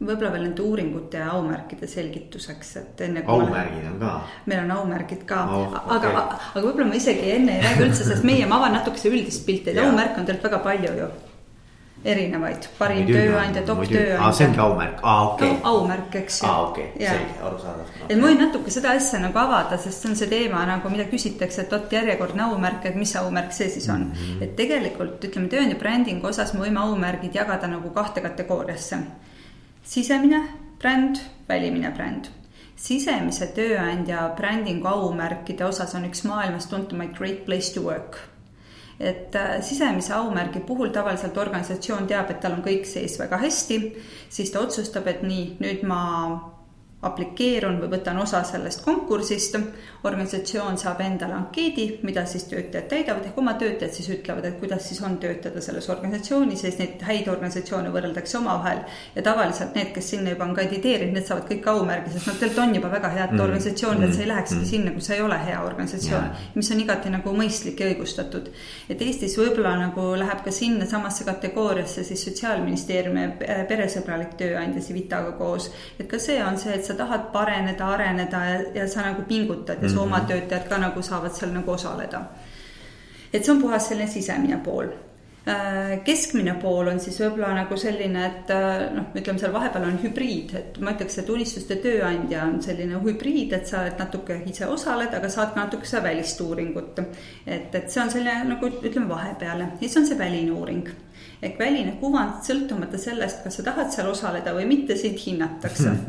[0.00, 3.22] võib-olla veel nende uuringute ja aumärkide selgituseks, et enne.
[3.26, 4.14] aumärgid on ka?
[4.50, 6.10] meil on aumärgid ka oh,, okay.
[6.10, 9.46] aga, aga võib-olla ma isegi enne ei räägi üldse, sest meie, ma avan natukese üldist
[9.46, 11.12] pilti, et aumärke on tegelikult väga palju ju
[12.04, 14.18] erinevaid, parim tööandja, top tööandja.
[14.20, 15.60] aa, see ongi aumärk, aa okei okay.
[15.70, 16.48] aumärk, eks ju.
[16.48, 17.92] aa okei okay., selge, arusaadav.
[18.08, 21.06] et ma võin natuke seda asja nagu avada, sest see on see teema nagu, mida
[21.08, 24.18] küsitakse, et vot järjekordne aumärk, et mis aumärk see siis on mm.
[24.18, 24.44] -hmm.
[24.44, 29.00] et tegelikult ütleme, tööandja brändingu osas me võime aumärgid jagada nagu kahte kategooriasse
[29.84, 32.28] sisemine bränd, välimine bränd.
[32.76, 38.33] sisemise tööandja brändingu aumärkide osas on üks maailmas tuntumaid Great Place to Work
[39.00, 43.80] et äh, sisemise aumärgi puhul tavaliselt organisatsioon teab, et tal on kõik sees väga hästi,
[44.30, 46.02] siis ta otsustab, et nii, nüüd ma
[47.08, 49.56] aplikeerun või võtan osa sellest konkursist.
[50.04, 54.88] organisatsioon saab endale ankeedi, mida siis töötajad täidavad, ehk oma töötajad siis ütlevad, et kuidas
[54.88, 58.82] siis on töötada selles organisatsioonis, sest neid häid organisatsioone võrreldakse omavahel.
[59.14, 62.64] ja tavaliselt need, kes sinna juba on kandideerinud, need saavad kõik aumärgi, sest nad tegelikult
[62.64, 63.40] on juba väga head mm.
[63.46, 64.32] organisatsioonid, et sa ei mm.
[64.32, 64.68] lähekski mm.
[64.72, 66.44] sinna, kui sa ei ole hea organisatsioon yeah..
[66.54, 68.50] mis on igati nagu mõistlik ja õigustatud.
[68.88, 73.26] et Eestis võib-olla nagu läheb ka sinnasamasse kategooriasse siis Sotsiaalministeeriumi
[73.68, 75.70] peresõbralik tööandja Civitaga koos.
[75.98, 79.26] et ka see on see, et sa sa tahad pareneda, areneda ja, ja sa nagu
[79.28, 80.02] pingutad ja su mm -hmm.
[80.02, 82.22] oma töötajad ka nagu saavad seal nagu osaleda.
[83.32, 84.86] et see on puhas selline sisemine pool
[85.46, 89.98] äh, keskmine pool on siis võib-olla nagu selline, et äh, noh, ütleme seal vahepeal on
[90.02, 94.66] hübriid, et ma ütleks, et unistuste tööandja on selline hübriid, et sa oled natuke ise
[94.66, 96.98] osaled, aga saad ka natuke seda välist uuringut.
[97.46, 100.88] et, et see on selline nagu ütleme vahepeale ja siis on see väline uuring
[101.44, 105.94] ehk väline kuvand, sõltumata sellest, kas sa tahad seal osaleda või mitte, sind hinnatakse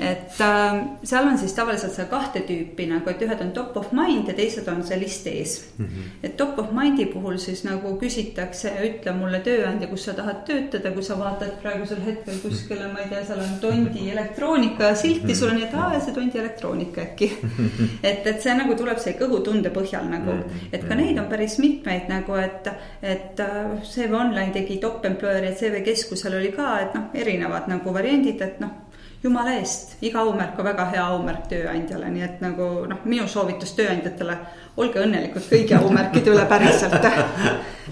[0.00, 3.90] et äh, seal on siis tavaliselt seal kahte tüüpi nagu, et ühed on top of
[3.96, 5.86] mind ja teised on see list ees mm.
[5.86, 6.12] -hmm.
[6.22, 10.92] et top of mind'i puhul siis nagu küsitakse, ütle mulle tööandja, kus sa tahad töötada,
[10.94, 15.52] kui sa vaatad praegusel hetkel kuskile, ma ei tea, seal on Tondi elektroonika silti, sul
[15.52, 17.30] on et aa, see Tondi elektroonika äkki
[18.10, 20.38] et, et see nagu tuleb see kõhutunde põhjal nagu,
[20.72, 25.54] et ka neid on päris mitmeid nagu, et, et äh, CV Online tegi employer ja
[25.54, 28.90] CV Keskusel oli ka, et noh, erinevad nagu variandid, et noh
[29.22, 33.74] jumala eest, iga aumärk on väga hea aumärk tööandjale, nii et nagu noh, minu soovitus
[33.76, 34.36] tööandjatele,
[34.80, 37.04] olge õnnelikud kõigi aumärkide üle päriselt.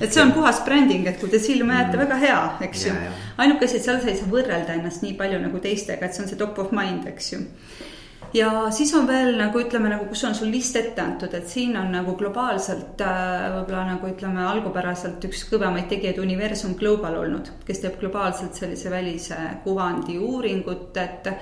[0.00, 2.96] et see on puhas bränding, et kui te silma jääte, väga hea, eks ju.
[3.44, 6.24] ainuke asi, et seal sa ei saa võrrelda ennast nii palju nagu teistega, et see
[6.24, 7.44] on see top of mind, eks ju
[8.34, 11.76] ja siis on veel nagu ütleme nagu, kus on sul list ette antud, et siin
[11.80, 17.82] on nagu globaalselt äh, võib-olla nagu ütleme algupäraselt üks kõvemaid tegijaid Universum Global olnud, kes
[17.84, 21.32] teeb globaalselt sellise välise kuvandi uuringut, et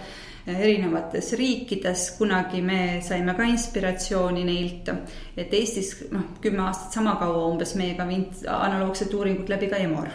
[0.47, 4.91] erinevates riikides, kunagi me saime ka inspiratsiooni neilt,
[5.37, 10.13] et Eestis noh, kümme aastat sama kaua umbes meiega viinud analoogset uuringut läbi ka EMOR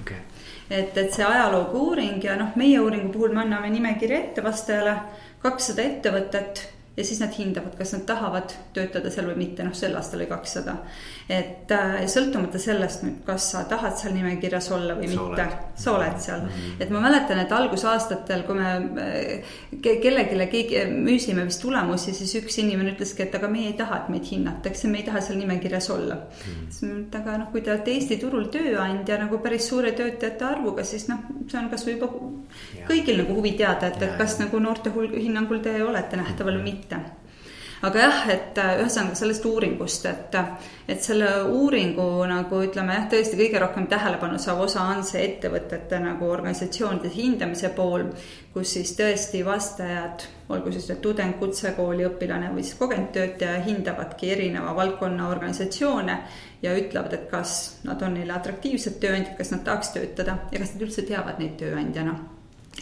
[0.00, 0.22] okay.
[0.70, 4.96] et, et see ajalooga uuring ja noh, meie uuringu puhul me anname nimekirja ette vastajale
[5.44, 6.64] kakssada ettevõtet
[6.96, 10.30] ja siis nad hindavad, kas nad tahavad töötada seal või mitte, noh sel aastal oli
[10.30, 10.76] kakssada.
[11.28, 15.46] Et äh, sõltumata sellest nüüd, kas sa tahad seal nimekirjas olla või sa mitte,
[15.80, 16.50] sa oled seal mm.
[16.56, 16.82] -hmm.
[16.84, 18.72] et ma mäletan, et algusaastatel, kui me
[19.04, 23.78] äh, ke kellelegi keegi müüsime vist tulemusi, siis üks inimene ütleski, et aga meie ei
[23.78, 26.52] taha, et meid hinnatakse, me ei taha seal nimekirjas olla mm.
[26.52, 26.70] -hmm.
[26.70, 30.44] siis ma ütlen, aga noh, kui te olete Eesti turul tööandja nagu päris suure töötajate
[30.44, 32.12] arvuga, siis noh, see on kasvõi juba
[32.78, 32.86] ja.
[32.88, 36.74] kõigil nagu huvi teada, et, et kas nagu noorte hinnangul te olete nähtaval või mitte
[36.74, 37.23] mitte.
[37.84, 40.36] Aga jah, et äh, ühesõnaga sellest uuringust, et,
[40.88, 46.00] et selle uuringu nagu ütleme jah, tõesti kõige rohkem tähelepanu saav osa on see ettevõtete
[46.02, 48.06] nagu organisatsioonide hindamise pool,
[48.54, 54.74] kus siis tõesti vastajad, olgu siis tudeng, kutsekooli õpilane või siis kogenud töötaja, hindavadki erineva
[54.76, 56.18] valdkonna organisatsioone
[56.64, 60.76] ja ütlevad, et kas nad on neile atraktiivsed tööandjad, kas nad tahaks töötada ja kas
[60.76, 62.16] nad üldse teavad neid tööandjana.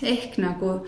[0.02, 0.78] ehk nagu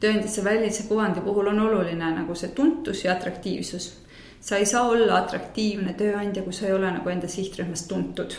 [0.00, 3.92] tööandjate välise kuvandi puhul on oluline nagu see tuntus ja atraktiivsus.
[4.40, 8.34] sa ei saa olla atraktiivne tööandja, kui sa ei ole nagu enda sihtrühmast tuntud.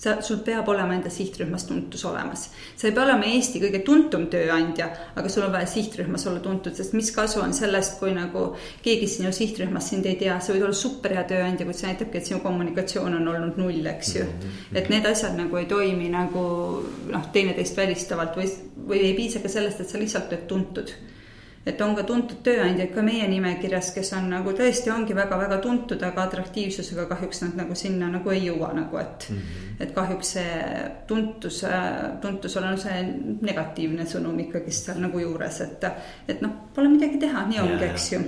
[0.00, 2.46] Sa, sul peab olema enda sihtrühmas tuntus olemas.
[2.76, 4.88] sa ei pea olema Eesti kõige tuntum tööandja,
[5.20, 8.46] aga sul on vaja sihtrühmas olla tuntud, sest mis kasu on sellest, kui nagu
[8.84, 12.30] keegi sinu sihtrühmas sind ei tea, sa võid olla superhea tööandja, kuid see näitabki, et
[12.30, 14.24] sinu kommunikatsioon on olnud null, eks ju.
[14.24, 14.80] Mhm.
[14.80, 16.42] et need asjad nagu ei toimi nagu
[17.10, 18.50] noh, teineteist välistavalt või,
[18.88, 20.92] või ei piisa ka sellest, et sa lihtsalt oled tuntud
[21.66, 26.00] et on ka tuntud tööandjaid ka meie nimekirjas, kes on nagu tõesti ongi väga-väga tuntud,
[26.06, 29.36] aga atraktiivsusega kahjuks nad nagu sinna nagu ei jõua nagu, et mm.
[29.36, 29.76] -hmm.
[29.84, 30.56] et kahjuks see
[31.06, 31.62] tuntus,
[32.22, 33.02] tuntusel on see
[33.42, 35.88] negatiivne sõnum ikkagist seal nagu juures, et,
[36.28, 38.24] et noh, pole midagi teha, nii ongi, eks ju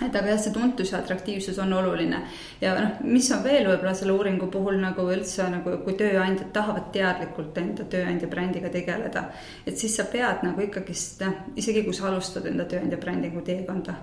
[0.00, 2.22] et aga jah, see tuntus ja atraktiivsus on oluline
[2.62, 6.88] ja noh, mis on veel võib-olla selle uuringu puhul nagu üldse nagu, kui tööandjad tahavad
[6.94, 9.26] teadlikult enda tööandja brändiga tegeleda.
[9.66, 13.94] et siis sa pead nagu ikkagist noh, isegi kui sa alustad enda tööandja brändingu teekonda.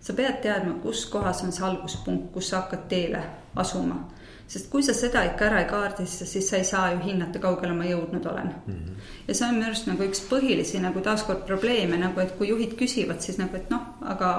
[0.00, 3.22] sa pead teadma, kus kohas on see alguspunkt, kus sa hakkad teele
[3.56, 4.06] asuma
[4.46, 7.74] sest kui sa seda ikka ära ei kaardista, siis sa ei saa ju hinnata, kaugele
[7.74, 8.74] ma jõudnud olen mm.
[8.74, 9.06] -hmm.
[9.28, 12.76] ja see on minu arust nagu üks põhilisi nagu taaskord probleeme nagu, et kui juhid
[12.78, 14.30] küsivad, siis nagu, et noh, aga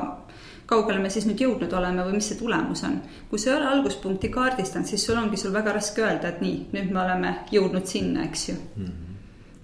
[0.67, 3.01] kaugele me siis nüüd jõudnud oleme või mis see tulemus on.
[3.30, 6.58] kui sa ei ole alguspunkti kaardistanud, siis sul ongi sul väga raske öelda, et nii,
[6.75, 8.86] nüüd me oleme jõudnud sinna, eks ju mm.
[8.86, 9.08] -hmm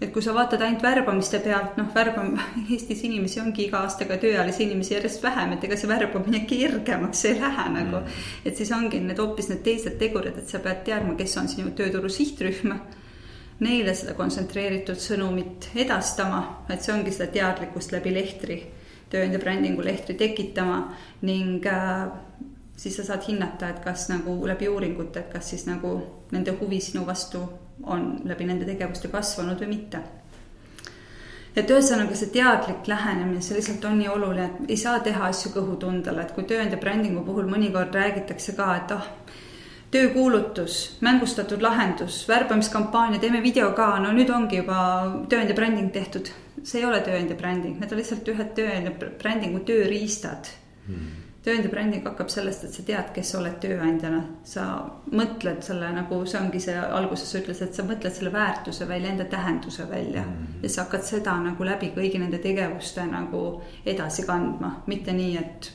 [0.03, 2.39] et kui sa vaatad ainult värbamiste pealt, noh, värbam-,
[2.73, 7.37] Eestis inimesi ongi iga aastaga tööealisi inimesi järjest vähem, et ega see värbamine kergemaks ei
[7.39, 8.19] lähe nagu mm.
[8.45, 11.71] et siis ongi need hoopis need teised tegurid, et sa pead teadma, kes on sinu
[11.77, 12.75] tööturu sihtrühm
[13.63, 18.59] neile seda kontsentreeritud sõnumit edastama, et see ongi seda teadlikkust läbi lehtri
[19.13, 20.79] tööandja brändingu lehtri tekitama
[21.21, 22.07] ning äh,
[22.77, 25.93] siis sa saad hinnata, et kas nagu läbi uuringute, et kas siis nagu
[26.31, 27.43] nende huvi sinu vastu
[27.83, 30.01] on läbi nende tegevuste kasvanud või mitte.
[31.55, 35.51] et ühesõnaga see teadlik lähenemine, see lihtsalt on nii oluline, et ei saa teha asju
[35.53, 39.35] kõhutundele, et kui tööandja brändingu puhul mõnikord räägitakse ka, et ah oh,,
[39.93, 44.77] töökuulutus, mängustatud lahendus, värbamiskampaania, teeme video ka, no nüüd ongi juba
[45.29, 46.31] tööandja bränding tehtud.
[46.63, 50.49] See ei ole tööandja bränding, need on lihtsalt ühed tööandja brändingu tööriistad.
[50.83, 51.19] Hmm.
[51.43, 54.65] tööandja bränding hakkab sellest, et sa tead, kes sa oled tööandjana, sa
[55.11, 59.11] mõtled selle nagu see ongi see alguses sa ütlesid, et sa mõtled selle väärtuse välja,
[59.11, 60.23] enda tähenduse välja.
[60.23, 60.61] Mm.
[60.63, 63.43] ja sa hakkad seda nagu läbi kõigi nende tegevuste nagu
[63.85, 65.71] edasi kandma, mitte nii, et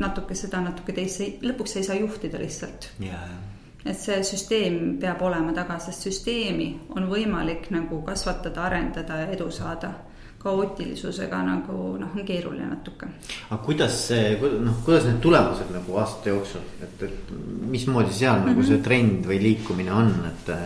[0.00, 2.92] natuke seda, natuke teist, lõpuks sa ei saa juhtida lihtsalt.
[3.04, 3.49] Yeah
[3.84, 9.50] et see süsteem peab olema taga, sest süsteemi on võimalik nagu kasvatada, arendada ja edu
[9.50, 9.94] saada
[10.40, 13.08] kaootilisusega nagu noh, on keeruline natuke.
[13.50, 17.34] aga kuidas see, noh, kuidas need tulemused nagu aastate jooksul, et, et
[17.68, 18.54] mismoodi seal mm -hmm.
[18.54, 18.84] nagu see mhm.
[18.84, 20.64] trend või liikumine on, et äh,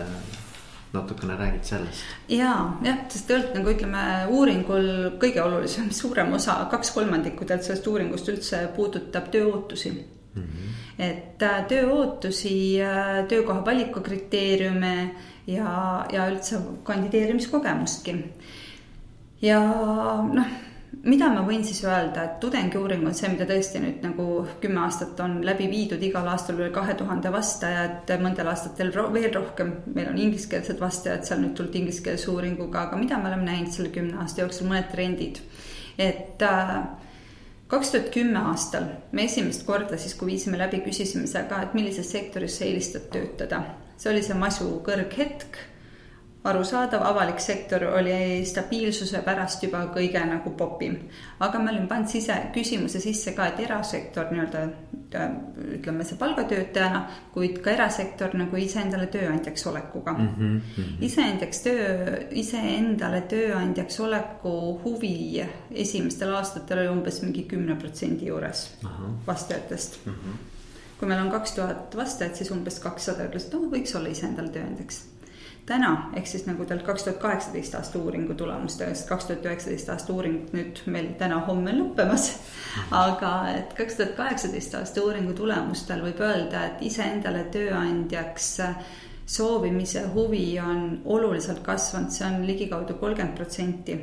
[0.93, 2.03] natukene räägid sellest?
[2.29, 7.87] ja, jah, sest tegelikult nagu ütleme, uuringul kõige olulisem, suurem osa, kaks kolmandikku tegelikult sellest
[7.87, 9.91] uuringust üldse puudutab tööootusi
[10.35, 10.43] mm.
[10.43, 10.75] -hmm.
[10.99, 12.77] et äh, tööootusi,
[13.27, 15.11] töökoha valiku kriteeriume
[15.47, 18.15] ja, ja üldse kandideerimiskogemustki
[19.41, 19.59] ja
[20.33, 20.55] noh,
[21.05, 24.25] mida ma võin siis öelda, et tudengiuuring on see, mida tõesti nüüd nagu
[24.61, 29.31] kümme aastat on läbi viidud, igal aastal üle kahe tuhande vastajat, mõndel aastatel ro veel
[29.33, 29.73] rohkem.
[29.93, 33.93] meil on ingliskeelsed vastajad seal nüüd tulnud ingliskeelse uuringuga, aga mida me oleme näinud selle
[33.95, 35.41] kümne aasta jooksul, mõned trendid.
[35.97, 36.77] et äh,
[37.67, 41.73] kaks tuhat kümme aastal me esimest korda siis, kui viisime läbi, küsisime seal ka, et
[41.77, 43.63] millises sektoris sa eelistad töötada.
[43.97, 45.57] see oli see masu kõrghetk
[46.45, 50.97] arusaadav, avalik sektor oli stabiilsuse pärast juba kõige nagu popim.
[51.39, 54.65] aga me olime pannud sise, küsimuse sisse ka, et erasektor nii-öelda
[55.15, 57.01] ütleme see palgatöötajana,
[57.33, 60.27] kuid ka erasektor nagu iseendale tööandjaks olekuga mm.
[60.37, 60.97] -hmm.
[61.07, 68.67] iseendaks töö, iseendale tööandjaks oleku huvi esimestel aastatel oli umbes mingi kümne protsendi juures
[69.27, 70.13] vastajatest mm.
[70.13, 70.37] -hmm.
[70.99, 74.49] kui meil on kaks tuhat vastajat, siis umbes kakssada ütles, et noh, võiks olla iseendale
[74.49, 75.03] tööandjaks
[75.65, 80.13] täna, ehk siis nagu tal kaks tuhat kaheksateist aasta uuringu tulemustest, kaks tuhat üheksateist aasta
[80.13, 82.27] uuring nüüd meil täna-homme lõppemas.
[82.91, 88.51] aga et kaks tuhat kaheksateist aasta uuringu tulemustel võib öelda, et iseendale tööandjaks
[89.25, 93.97] soovimise huvi on oluliselt kasvanud, see on ligikaudu kolmkümmend protsenti.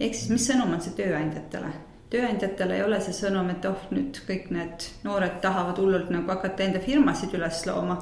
[0.00, 1.70] ehk siis, mis sõnum on see tööandjatele?
[2.10, 6.66] tööandjatel ei ole see sõnum, et oh, nüüd kõik need noored tahavad hullult nagu hakata
[6.66, 8.00] enda firmasid üles looma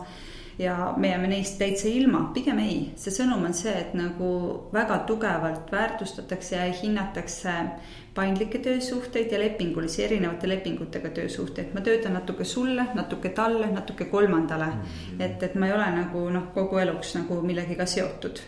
[0.58, 4.30] ja me jääme neist täitsa ilma, pigem ei, see sõnum on see, et nagu
[4.72, 7.54] väga tugevalt väärtustatakse ja hinnatakse
[8.14, 14.66] paindlikke töösuhteid ja lepingulisi, erinevate lepingutega töösuhteid, ma töötan natuke sulle, natuke talle, natuke kolmandale
[14.66, 14.82] mm.
[14.82, 15.24] -hmm.
[15.24, 18.42] et, et ma ei ole nagu noh, kogu eluks nagu millegagi seotud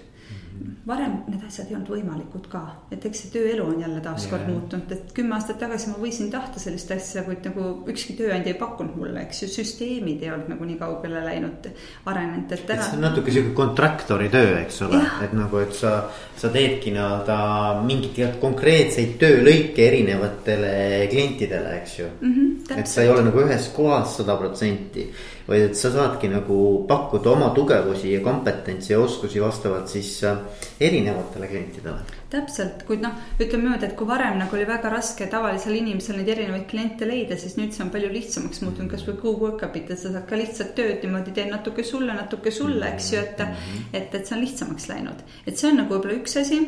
[0.86, 2.60] varem need asjad ei olnud võimalikud ka,
[2.92, 4.52] et eks see tööelu on jälle taaskord yeah.
[4.52, 8.58] muutunud, et kümme aastat tagasi ma võisin tahta sellist asja, kuid nagu ükski tööandja ei
[8.60, 11.68] pakkunud mulle, eks ju, süsteemid ei olnud nagu nii kaugele läinud,
[12.10, 12.86] arenenud, et täna.
[12.88, 15.94] see on natuke sihuke kontraktori töö, eks ole, et nagu, et sa,
[16.40, 17.40] sa teedki nii-öelda
[17.86, 20.72] mingeid konkreetseid töölõike erinevatele
[21.12, 22.32] klientidele, eks ju mm.
[22.34, 25.08] -hmm, et sa ei ole nagu ühes kohas sada protsenti
[25.48, 26.56] vaid et sa saadki nagu
[26.88, 30.38] pakkuda oma tugevusi ja kompetentsi ja oskusi vastavalt siis äh,
[30.80, 32.18] erinevatele klientidele.
[32.30, 36.28] täpselt, kuid noh, ütleme niimoodi, et kui varem nagu oli väga raske tavalisel inimesel neid
[36.30, 40.12] erinevaid kliente leida, siis nüüd see on palju lihtsamaks muutunud, kasvõi Google Workup-it, et sa
[40.12, 43.42] saad ka lihtsalt tööd niimoodi, teen natuke sulle, natuke sulle, eks ju, et.
[43.46, 43.90] Mhm.
[43.92, 46.60] et, et see on lihtsamaks läinud, et see on nagu võib-olla üks asi,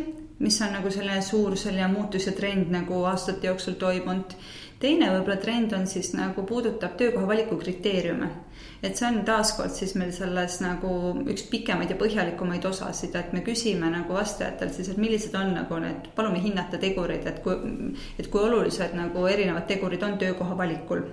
[0.42, 4.34] mis on nagu selline suur selline muutus ja trend nagu aastate jooksul toimunud
[4.82, 8.30] teine võib-olla trend on siis nagu puudutab töökoha valiku kriteeriume
[8.83, 10.91] et see on taaskord siis meil selles nagu
[11.30, 15.78] üks pikemaid ja põhjalikumaid osasid, et me küsime nagu vastajatelt siis, et millised on nagu
[15.83, 17.55] need, palume hinnata tegurid, et kui,
[18.18, 21.07] et kui olulised nagu erinevad tegurid on töökoha valikul.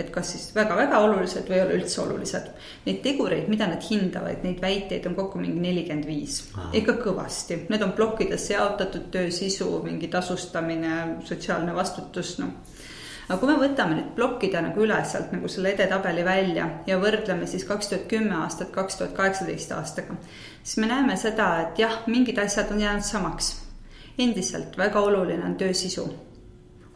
[0.00, 2.46] et kas siis väga-väga olulised või ei ole üldse olulised.
[2.86, 6.38] Neid tegureid, mida nad hindavad, neid väiteid on kokku mingi nelikümmend viis,
[6.72, 12.79] ikka kõvasti, need on plokkidesse jaotatud töö sisu, mingi tasustamine, sotsiaalne vastutus, noh
[13.30, 17.46] aga kui me võtame nüüd plokkida nagu üles sealt nagu selle edetabeli välja ja võrdleme
[17.46, 20.16] siis kaks tuhat kümme aastat, kaks tuhat kaheksateist aastaga,
[20.62, 23.52] siis me näeme seda, et jah, mingid asjad on jäänud samaks.
[24.18, 26.08] endiselt väga oluline on töö sisu,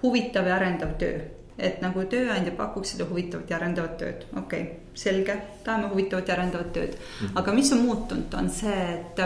[0.02, 1.22] huvitav ja arendav töö
[1.58, 6.34] et nagu tööandja pakuks seda huvitavat ja arendavat tööd, okei okay,, selge, tahame huvitavat ja
[6.34, 6.96] arendavat tööd.
[6.98, 7.38] -hmm.
[7.38, 9.20] aga mis on muutunud, on see, et,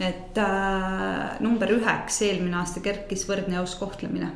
[0.00, 4.32] et äh, number üheks eelmine aasta kerkis võrdne aus kohtlemine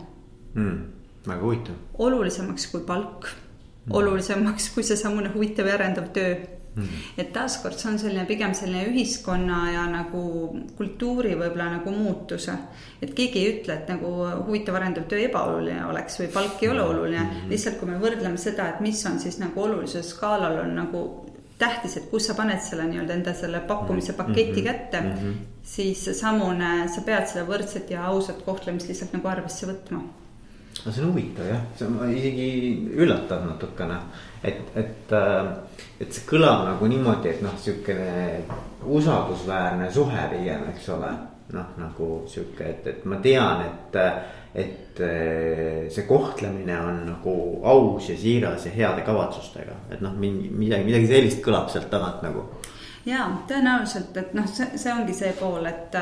[0.55, 0.98] mm
[1.29, 1.74] väga huvitav.
[1.99, 6.37] olulisemaks kui palk mm., olulisemaks kui seesamune huvitav ja arendav töö
[6.79, 7.05] mm..
[7.18, 10.22] et taaskord see on selline pigem selline ühiskonna ja nagu
[10.79, 12.55] kultuuri võib-olla nagu muutuse.
[13.03, 14.12] et keegi ei ütle, et nagu
[14.47, 16.91] huvitav arendav töö ebaoluline oleks või palk ei ole hmm.
[16.91, 17.49] oluline mm..
[17.53, 21.05] lihtsalt, kui me võrdleme seda, et mis on siis nagu olulisuse skaalal on nagu
[21.59, 24.20] tähtis, et kus sa paned selle nii-öelda enda selle pakkumise hmm.
[24.22, 24.68] paketi hmm.
[24.68, 25.35] kätte mm, -hmm.
[25.62, 30.05] siis seesamune, sa pead seda võrdset ja ausat kohtlemist lihtsalt nagu arvesse võtma
[30.89, 32.49] no see on huvitav jah, see on isegi
[32.97, 33.99] üllatav natukene,
[34.43, 35.51] et, et, äh,
[36.01, 38.45] et see kõlab nagu niimoodi, et noh, sihukene
[38.89, 41.16] usaldusväärne suhe pigem, eks ole.
[41.49, 43.95] noh, nagu sihuke, et, et ma tean, et,
[44.61, 50.51] et äh, see kohtlemine on nagu aus ja siiras ja heade kavatsustega, et noh, mingi
[50.53, 52.45] midagi, midagi sellist kõlab sealt tagant nagu.
[53.09, 55.97] ja tõenäoliselt, et noh, see, see ongi see pool, et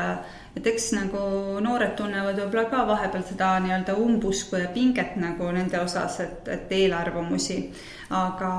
[0.55, 1.19] et eks nagu
[1.63, 6.71] noored tunnevad võib-olla ka vahepeal seda nii-öelda umbusku ja pinget nagu nende osas, et, et
[6.79, 7.59] eelarvamusi.
[8.09, 8.51] aga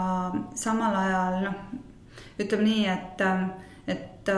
[0.55, 1.59] samal ajal noh,
[2.39, 3.27] ütleme nii, et,
[3.95, 4.33] et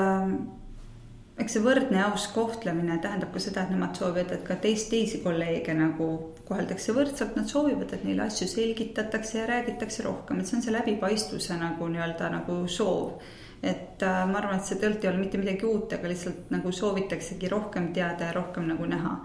[1.41, 4.91] eks see võrdne ja aus kohtlemine tähendab ka seda, et nemad soovivad, et ka teist,
[4.93, 6.11] teisi kolleege nagu
[6.49, 10.75] koheldakse võrdselt, nad soovivad, et neile asju selgitatakse ja räägitakse rohkem, et see on see
[10.75, 13.21] läbipaistvuse nagu nii-öelda nagu soov
[13.63, 16.73] et äh, ma arvan, et see tegelikult ei ole mitte midagi uut, aga lihtsalt nagu
[16.73, 19.17] soovitaksegi rohkem teada ja rohkem nagu näha.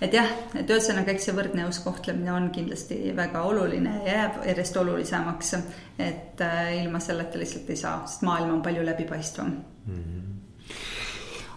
[0.00, 4.76] et jah, et ühesõnaga, eks see võrdne kohtlemine on kindlasti väga oluline ja jääb järjest
[4.76, 5.54] olulisemaks.
[5.98, 9.52] et äh, ilma selleta lihtsalt ei saa, sest maailm on palju läbipaistvam
[9.86, 9.94] mm.
[9.94, 10.22] -hmm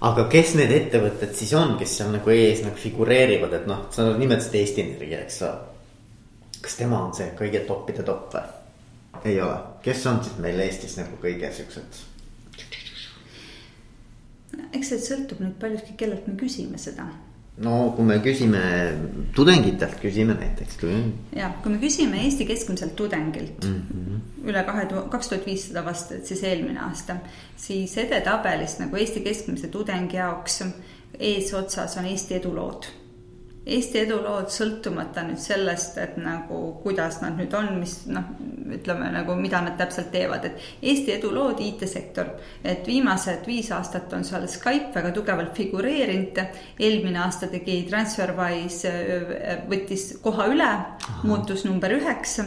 [0.02, 4.06] aga kes need ettevõtted siis on, kes seal nagu ees nagu figureerivad, et noh, sa
[4.16, 5.58] nimetasid Eesti Energia, eks ole.
[6.62, 8.48] kas tema on see kõige toppide topp või?
[9.26, 12.09] ei ole, kes on siis meil Eestis nagu kõige siuksed
[14.74, 17.08] eks see sõltub nüüd paljuski, kellelt me küsime seda.
[17.60, 18.62] no kui me küsime
[19.36, 20.78] tudengitelt, küsime näiteks.
[21.36, 24.22] ja kui me küsime Eesti keskmiselt tudengilt mm -hmm.
[24.50, 27.18] üle kahe, kaks tuhat viissada vastajat siis eelmine aasta,
[27.58, 30.64] siis edetabelist nagu Eesti keskmise tudengi jaoks
[31.20, 32.99] eesotsas on Eesti edulood
[33.70, 38.32] Eesti edulood sõltumata nüüd sellest, et nagu kuidas nad nüüd on, mis noh,
[38.74, 42.34] ütleme nagu, mida nad täpselt teevad, et Eesti edulood, IT-sektor.
[42.64, 46.44] et viimased viis aastat on seal Skype väga tugevalt figureerinud.
[46.80, 48.94] eelmine aasta tegi Transferwise,
[49.70, 50.70] võttis koha üle,
[51.24, 52.40] muutus number üheks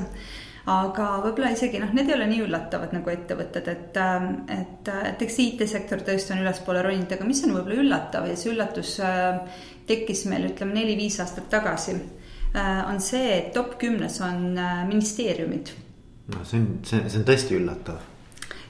[0.70, 3.99] aga võib-olla isegi noh, need ei ole nii üllatavad nagu ettevõtted, et,
[4.55, 8.53] et, et eks IT-sektor tõesti on ülespoole roninud, aga mis on võib-olla üllatav ja see
[8.53, 8.95] üllatus
[9.87, 11.97] tekkis meil ütleme neli-viis aastat tagasi,
[12.55, 15.74] äh, on see, et top kümnes on äh, ministeeriumid.
[16.33, 18.12] no see on, see, see on tõesti üllatav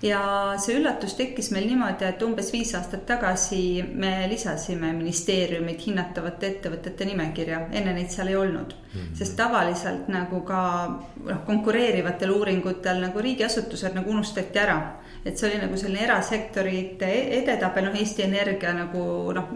[0.03, 0.21] ja
[0.63, 7.07] see üllatus tekkis meil niimoodi, et umbes viis aastat tagasi me lisasime ministeeriumid hinnatavate ettevõtete
[7.09, 8.91] nimekirja, enne neid seal ei olnud mm.
[8.95, 9.15] -hmm.
[9.19, 14.81] sest tavaliselt nagu ka noh, konkureerivatel uuringutel nagu riigiasutused nagu unustati ära
[15.25, 19.03] et see oli nagu selline erasektorite edetabel, noh, Eesti Energia nagu
[19.35, 19.53] noh,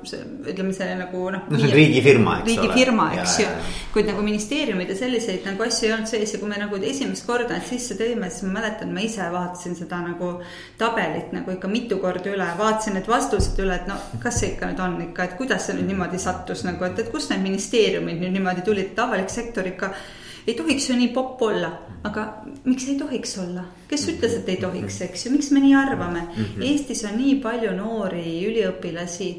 [0.46, 1.48] ütleme see nagu noh.
[1.50, 3.16] no see on riigifirma, eks riigifirma, ole.
[3.16, 3.80] riigifirma, eks ju.
[3.96, 7.26] kuid nagu ministeeriumid ja selliseid nagu asju ei olnud sees ja kui me nagu esimest
[7.26, 10.35] korda need sisse tõime, siis ma mäletan, ma ise vaatasin seda nagu
[10.78, 14.70] tabelit nagu ikka mitu korda üle, vaatasin need vastused üle, et no kas see ikka
[14.70, 18.22] nüüd on ikka, et kuidas see nüüd niimoodi sattus nagu, et, et kust need ministeeriumid
[18.22, 19.94] nüüd niimoodi tulid, et avalik sektor ikka
[20.46, 21.70] ei tohiks ju nii popp olla,
[22.06, 22.26] aga
[22.64, 26.22] miks ei tohiks olla, kes ütles, et ei tohiks, eks ju, miks me nii arvame
[26.22, 26.42] mm?
[26.42, 26.66] -hmm.
[26.70, 29.30] Eestis on nii palju noori üliõpilasi,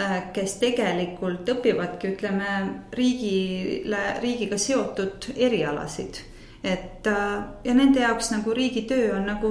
[0.00, 2.50] äh, kes tegelikult õpivadki, ütleme
[2.92, 6.26] riigile, riigiga seotud erialasid.
[6.64, 9.50] et äh, ja nende jaoks nagu riigitöö on nagu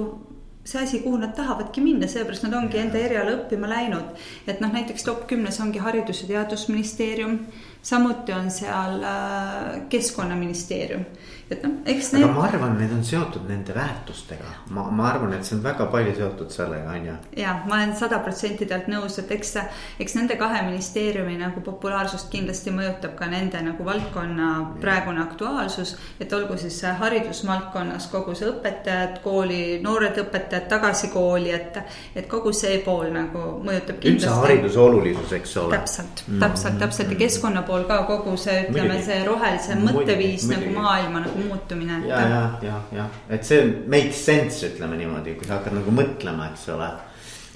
[0.64, 4.16] see asi, kuhu nad tahavadki minna, seepärast nad ongi enda eriala õppima läinud.
[4.46, 7.38] et noh, näiteks top kümnes ongi Haridus- ja Teadusministeerium
[7.82, 11.04] samuti on seal äh, Keskkonnaministeerium,
[11.50, 12.22] et noh, eks need.
[12.24, 15.88] aga ma arvan, need on seotud nende väärtustega, ma, ma arvan, et see on väga
[15.90, 17.14] palju seotud sellega, on ju.
[17.42, 19.56] ja ma olen sada protsenti talt nõus, et eks,
[20.04, 25.96] eks nende kahe ministeeriumi nagu populaarsust kindlasti mõjutab ka nende nagu valdkonna praegune aktuaalsus.
[26.20, 31.82] et olgu siis haridusvaldkonnas kogu see õpetajad, kooli, noored õpetajad tagasi kooli, et,
[32.14, 34.30] et kogu see pool nagu mõjutab kindlasti.
[34.30, 35.74] üldse hariduse olulisus, eks ole.
[35.74, 41.26] täpselt, täpselt, täpselt ja keskkonna pool ka kogu see, ütleme, see rohelise mõtteviis nagu maailma
[41.26, 42.00] nagu muutumine.
[42.08, 46.50] ja, ja, ja, ja, et see makes sense, ütleme niimoodi, kui sa hakkad nagu mõtlema,
[46.52, 46.90] eks ole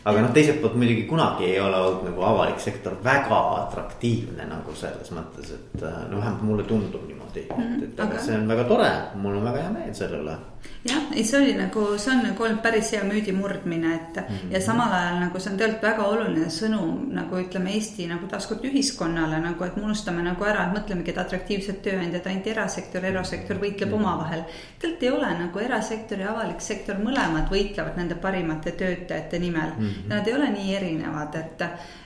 [0.04, 4.74] aga noh, teiselt poolt muidugi kunagi ei ole olnud nagu avalik sektor väga atraktiivne nagu
[4.76, 8.66] selles mõttes, et no vähemalt mulle tundub niimoodi, et, et mhm, aga see on väga
[8.68, 10.36] tore, mul on väga hea meel selle üle
[10.84, 14.34] jah, ei, see oli nagu, see on nagu olnud päris hea müüdi murdmine, et mm
[14.34, 14.52] -hmm.
[14.52, 18.64] ja samal ajal nagu see on tegelikult väga oluline sõnum nagu ütleme Eesti nagu taaskord
[18.68, 23.56] ühiskonnale nagu, et me unustame nagu ära, et mõtlemegi, et atraktiivsed tööandjad ainult erasektor, erasektor
[23.56, 24.04] võitleb mm -hmm.
[24.04, 24.42] omavahel.
[24.78, 29.88] tegelikult ei ole nagu erasektor ja avalik sektor, mõlemad võitlevad nende parimate töötajate nimel mm.
[29.88, 30.08] -hmm.
[30.08, 31.62] nad ei ole nii erinevad, et,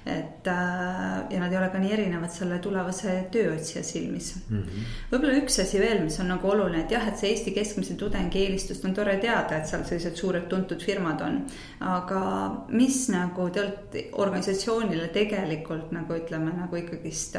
[0.06, 4.86] et äh, ja nad ei ole ka nii erinevad selle tulevase tööotsija silmis mm -hmm..
[5.11, 8.38] võib-olla üks asi veel, mis on nagu oluline, et jah, et see Eesti keskmise tudengi
[8.49, 11.40] eelistust on tore teada, et seal sellised suured tuntud firmad on.
[11.80, 12.22] aga
[12.68, 17.38] mis nagu tegelikult organisatsioonile tegelikult nagu ütleme, nagu ikkagist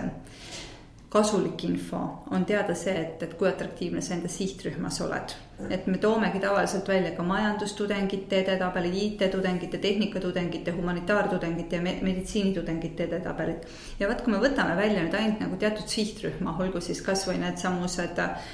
[1.09, 2.01] kasulik info
[2.31, 5.33] on teada see, et, et kui atraktiivne sa enda sihtrühmas oled.
[5.69, 13.65] Et me toomegi tavaliselt välja ka majandustudengite edetabelid, IT-tudengite, tehnikatudengite, humanitaartudengite ja meditsiinitudengite edetabelid.
[13.99, 18.21] ja vot, kui me võtame välja nüüd ainult nagu teatud sihtrühma, olgu siis kasvõi needsamused
[18.23, 18.53] äh,,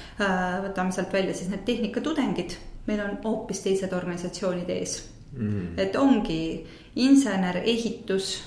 [0.66, 2.56] võtame sealt välja siis need tehnikatudengid,
[2.90, 4.98] meil on hoopis teised organisatsioonid ees.
[5.36, 5.74] Mm..
[5.76, 6.66] et ongi
[7.02, 8.38] insener, ehitus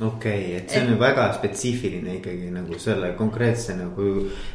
[0.00, 4.06] okei okay,, et see on et, väga spetsiifiline ikkagi nagu selle konkreetse nagu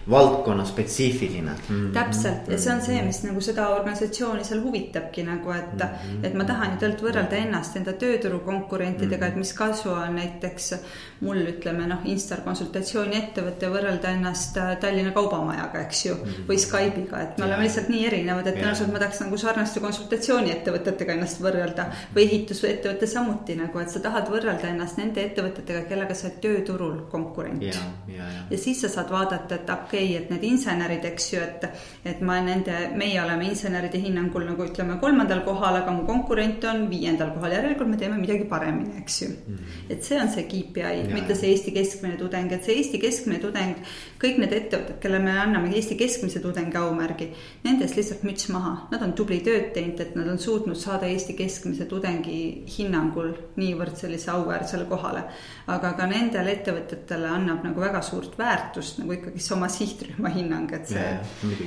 [0.09, 1.67] valdkonna spetsiifiline mm.
[1.67, 1.91] -hmm.
[1.93, 6.25] täpselt ja see on see, mis nagu seda organisatsiooni seal huvitabki nagu, et mm, -hmm.
[6.25, 10.73] et ma tahan ju tegelikult võrrelda ennast enda tööturu konkurentidega et mis kasu on näiteks
[11.21, 16.49] mul ütleme noh, Instar konsultatsiooni ettevõte võrrelda ennast äh, Tallinna Kaubamajaga, eks ju mm, -hmm.
[16.49, 21.13] või Skype'iga, et me oleme lihtsalt nii erinevad, et tõenäoliselt ma tahaks nagu sarnaste konsultatsiooniettevõtetega
[21.13, 21.85] ennast võrrelda
[22.15, 26.39] või ehitusettevõte samuti nagu, et sa tahad võrrelda ennast nende ettevõtetega ettevõtetega, kellega sa oled
[26.43, 27.63] tööturul konkurent.
[27.63, 27.75] Ja,
[28.07, 28.43] ja, ja.
[28.51, 31.65] ja siis sa saad vaadata, et okei okay,, et need insenerid, eks ju, et,
[32.07, 36.85] et ma nende, meie oleme inseneride hinnangul nagu ütleme kolmandal kohal, aga mu konkurent on
[36.91, 39.57] viiendal kohal, järelikult me teeme midagi paremini, eks ju mm.
[39.57, 39.91] -hmm.
[39.95, 43.75] et see on see KPI, mitte see Eesti keskmine tudeng, et see Eesti keskmine tudeng,
[44.21, 47.29] kõik need ettevõtted, kellele me anname Eesti keskmise tudengi aumärgi,
[47.63, 51.33] nendest lihtsalt müts maha, nad on tubli tööd teinud, et nad on suutnud saada Eesti
[51.33, 55.24] keskmise tudengi hinnangul niivõrd sellise auväärsele kohale
[55.71, 60.71] aga ka nendele ettevõtetele annab nagu väga suurt väärtust nagu ikkagi see oma sihtrühma hinnang,
[60.77, 61.09] et see,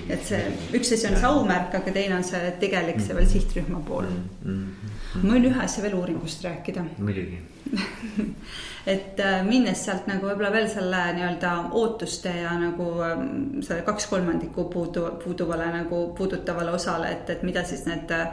[0.09, 0.41] et see
[0.79, 4.25] üks asi on see aumärk, aga teine on see tegelik, see veel sihtrühma pool mm.
[4.45, 5.23] -hmm.
[5.23, 6.85] ma võin ühe asja veel uuringust rääkida.
[6.99, 7.43] muidugi
[8.95, 14.07] et äh, minnes sealt nagu võib-olla veel selle nii-öelda ootuste ja nagu ähm, selle kaks
[14.07, 18.29] kolmandikku puudu, puuduvale nagu puudutavale osale, et, et mida siis need Äh,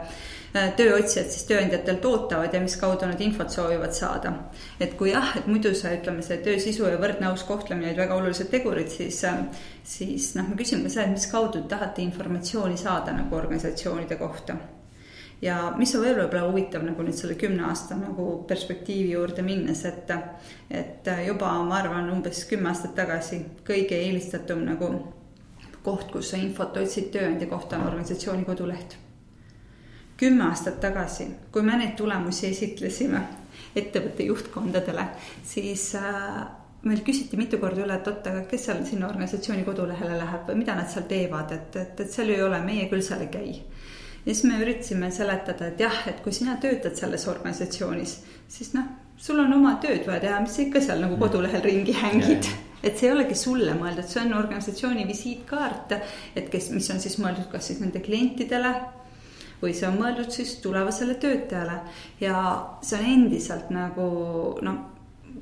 [0.76, 4.32] tööotsijad siis tööandjatelt ootavad ja mis kaudu nad infot soovivad saada.
[4.80, 8.00] et kui jah, et muidu see, ütleme, see töö sisu ja võrdne aus kohtlemine olid
[8.04, 9.44] väga olulised tegurid, siis, äh,
[9.84, 14.56] siis noh, me küsime seda, et mis kaudu te tahate informatsiooni saada nagu organisatsioonide kohta
[15.42, 19.84] ja mis on veel võib-olla huvitav nagu nüüd selle kümne aasta nagu perspektiivi juurde minnes,
[19.84, 20.12] et,
[20.70, 24.92] et juba ma arvan, umbes kümme aastat tagasi kõige eelistatum nagu
[25.82, 28.96] koht, kus sa infot otsid tööandja kohta, on organisatsiooni koduleht
[30.16, 33.22] kümme aastat tagasi, kui me neid tulemusi esitlesime
[33.76, 35.04] ettevõtte juhtkondadele,
[35.44, 36.46] siis äh,
[36.86, 40.60] meil küsiti mitu korda üle, et oot, aga kes seal sinna organisatsiooni kodulehele läheb või
[40.62, 43.56] mida nad seal teevad, et, et, et seal ei ole, meie küll seal ei käi.
[44.26, 48.16] ja siis me üritasime seletada, et jah, et kui sina töötad selles organisatsioonis,
[48.48, 48.88] siis noh,
[49.20, 52.48] sul on oma tööd vaja teha, mis sa ikka seal nagu kodulehel ringi hängid.
[52.82, 55.96] et see ei olegi sulle mõeldud, see on organisatsiooni visiitkaart,
[56.36, 58.72] et kes, mis on siis mõeldud kas siis nende klientidele
[59.62, 61.80] või see on mõeldud siis tulevasele töötajale
[62.20, 62.36] ja
[62.82, 64.10] see on endiselt nagu
[64.62, 64.84] noh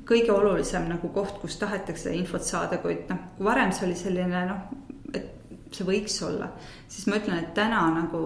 [0.05, 4.43] kõige olulisem nagu koht, kus tahetakse infot saada, kuid noh, kui varem see oli selline
[4.49, 4.67] noh,
[5.13, 6.51] et see võiks olla,
[6.87, 8.21] siis ma ütlen, et täna nagu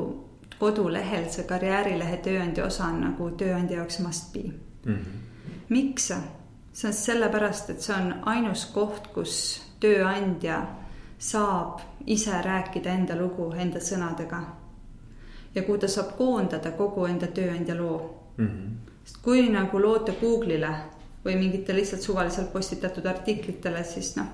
[0.59, 4.95] kodulehel see karjäärilehe tööandja osa on nagu tööandja jaoks must be mm.
[4.95, 5.63] -hmm.
[5.69, 6.11] miks?
[6.73, 10.61] see on sellepärast, et see on ainus koht, kus tööandja
[11.17, 14.43] saab ise rääkida enda lugu enda sõnadega.
[15.55, 17.99] Ja kuhu ta saab koondada kogu enda tööandja loo
[18.37, 18.47] mm.
[18.47, 18.95] -hmm.
[19.03, 20.73] sest kui nagu loote Google'ile
[21.25, 24.27] või mingitele lihtsalt suvaliselt postitatud artiklitele, siis noh,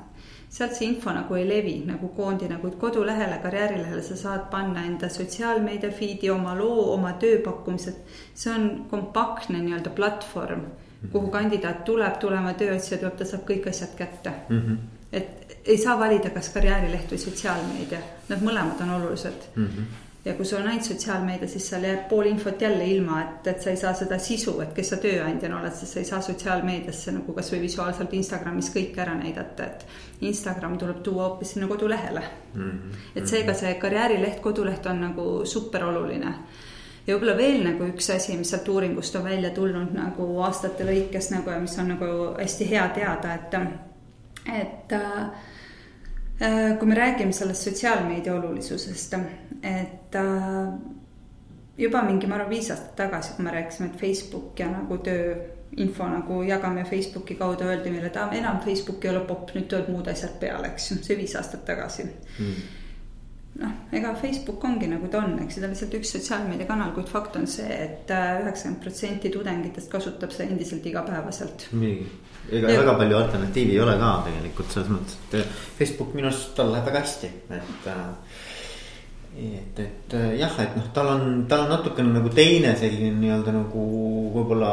[0.50, 5.10] sealt see info nagu ei levi nagu koondi nagu kodulehele, karjäärilehele, sa saad panna enda
[5.10, 7.96] sotsiaalmeedia feed'i, oma loo, oma tööpakkumised.
[8.34, 10.66] see on kompaktne nii-öelda platvorm,
[11.12, 14.62] kuhu kandidaat tuleb, tulema tööotsija tuleb, ta saab kõik asjad kätte mm.
[14.62, 14.78] -hmm.
[15.12, 18.00] et ei saa valida, kas karjäärileht või sotsiaalmeedia,
[18.30, 19.68] nad mõlemad on olulised mm.
[19.68, 23.48] -hmm ja kui sul on ainult sotsiaalmeedia, siis seal jääb pool infot jälle ilma, et,
[23.48, 26.22] et sa ei saa seda sisu, et kes sa tööandjana oled, sest sa ei saa
[26.26, 29.86] sotsiaalmeediasse nagu kasvõi visuaalselt Instagramis kõike ära näidata, et.
[30.26, 32.22] Instagram tuleb tuua hoopis sinna kodulehele
[32.54, 32.62] mm.
[32.62, 33.02] -hmm.
[33.16, 36.32] et seega see karjäärileht, koduleht on nagu super oluline
[37.08, 41.32] ja võib-olla veel nagu üks asi, mis sealt uuringust on välja tulnud nagu aastate lõikes
[41.36, 42.08] nagu ja mis on nagu
[42.40, 43.54] hästi hea teada, et,
[44.62, 45.30] et Äh,
[46.80, 49.14] kui me räägime sellest sotsiaalmeedia olulisusest,
[49.64, 50.74] et äh,
[51.78, 56.08] juba mingi, ma arvan, viis aastat tagasi, kui me rääkisime, et Facebook ja nagu tööinfo
[56.12, 60.12] nagu jagame Facebooki kaudu, öeldi meile, et enam Facebook ei ole popp, nüüd tulevad muud
[60.12, 62.10] asjad peale, eks ju, see viis aastat tagasi.
[62.40, 62.82] Mm
[63.62, 67.38] noh, ega Facebook ongi nagu ta on, eks ta on lihtsalt üks sotsiaalmeediakanal, kuid fakt
[67.40, 71.70] on see et, et äh, üheksakümmend protsenti tudengitest kasutab seda endiselt igapäevaselt.
[71.72, 72.10] muidugi,
[72.52, 72.82] ega ja.
[72.84, 76.74] väga palju alternatiivi ei ole ka tegelikult selles mõttes, et äh, Facebook minu arust tal
[76.74, 78.06] läheb väga hästi, et äh,
[79.36, 83.82] et, et jah, et noh, tal on, tal on natukene nagu teine selline nii-öelda nagu
[84.32, 84.72] võib-olla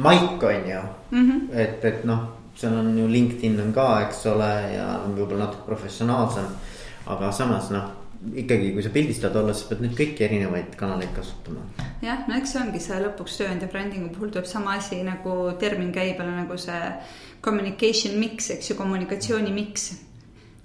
[0.00, 0.80] maik on ju
[1.10, 1.26] mm.
[1.26, 1.40] -hmm.
[1.52, 2.22] et, et noh,
[2.56, 6.48] seal on ju LinkedIn on ka, eks ole, ja võib-olla natuke professionaalsem
[7.14, 7.88] aga samas noh,
[8.34, 11.62] ikkagi, kui sa pildistad olla, siis pead nüüd kõiki erinevaid kanaleid kasutama.
[12.02, 15.92] jah, no eks see ongi see lõpuks tööandja brändingu puhul tuleb sama asi nagu termin
[15.94, 16.82] käibele nagu see
[17.44, 19.92] communication mix, eks ju, kommunikatsiooni mix.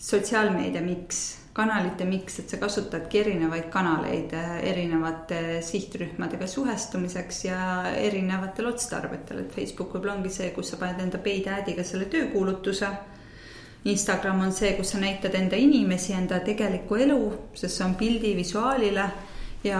[0.03, 1.21] sotsiaalmeedia mix,
[1.55, 7.59] kanalite mix, et sa kasutadki erinevaid kanaleid eh, erinevate sihtrühmadega suhestumiseks ja
[7.93, 12.89] erinevatel otstarbetel, et Facebook võib-olla ongi see, kus sa paned enda paid ad'iga selle töökuulutuse
[13.85, 17.19] Instagram on see, kus sa näitad enda inimesi, enda tegelikku elu,
[17.53, 19.11] sest see on pildi visuaalile.
[19.63, 19.79] ja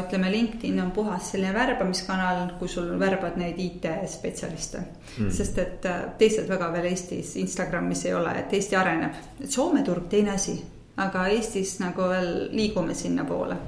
[0.00, 4.78] ütleme, LinkedIn on puhas selline värbamiskanal, kus sul värbad neid IT-spetsialiste
[5.18, 5.28] mm..
[5.30, 9.84] sest et äh, teised väga veel Eestis Instagramis ei ole, et Eesti areneb, et Soome
[9.84, 10.56] turg teine asi,
[10.96, 13.60] aga Eestis nagu veel liigume sinnapoole.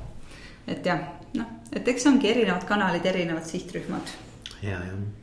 [0.67, 1.05] et jah,
[1.37, 4.17] noh, et eks ongi erinevad kanalid, erinevad sihtrühmad.
[4.63, 5.20] ja, jah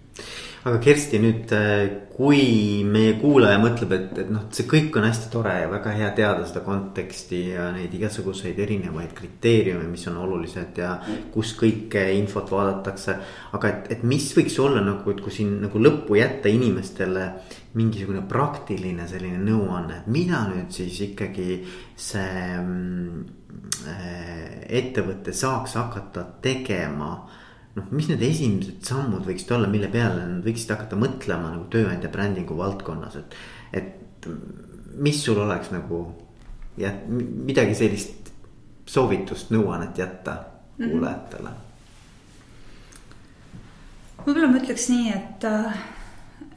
[0.68, 5.30] aga Kersti nüüd, äh, kui meie kuulaja mõtleb, et, et noh, see kõik on hästi
[5.32, 10.82] tore ja väga hea teada seda konteksti ja neid igasuguseid erinevaid kriteeriume, mis on olulised
[10.82, 10.96] ja
[11.34, 13.18] kus kõike infot vaadatakse.
[13.54, 17.30] aga et, et mis võiks olla nagu, et kui siin nagu lõppu jätta inimestele
[17.78, 21.62] mingisugune praktiline selline nõuanne, et mida nüüd siis ikkagi
[21.96, 23.26] see mm,
[23.94, 24.48] äh,
[24.82, 27.14] ettevõte saaks hakata tegema
[27.78, 32.12] noh, mis need esimesed sammud võiksid olla, mille peale nad võiksid hakata mõtlema nagu tööandja
[32.14, 33.38] brändingu valdkonnas, et.
[33.78, 33.94] et
[34.98, 36.00] mis sul oleks nagu
[36.82, 38.32] jah, midagi sellist
[38.90, 40.34] soovitust, nõuannet jätta
[40.78, 40.90] mhm.
[40.90, 41.60] kuulajatele mm?
[44.18, 44.26] -hmm.
[44.26, 45.48] võib-olla ma ütleks nii, et,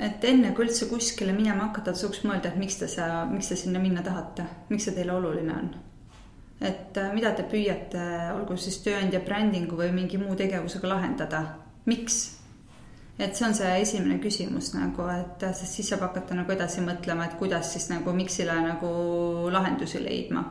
[0.09, 3.61] et enne kui üldse kuskile minema hakata, tasuks mõelda, et miks te sa, miks te
[3.61, 5.71] sinna minna tahate, miks see teile oluline on
[6.61, 8.03] et äh, mida te püüate,
[8.35, 11.47] olgu siis tööandja brändingu või mingi muu tegevusega lahendada,
[11.89, 12.21] miks?
[13.21, 16.81] et see on see esimene küsimus nagu, et äh, sest siis saab hakata nagu edasi
[16.85, 18.93] mõtlema, et kuidas siis nagu miksile nagu
[19.53, 20.47] lahendusi leidma.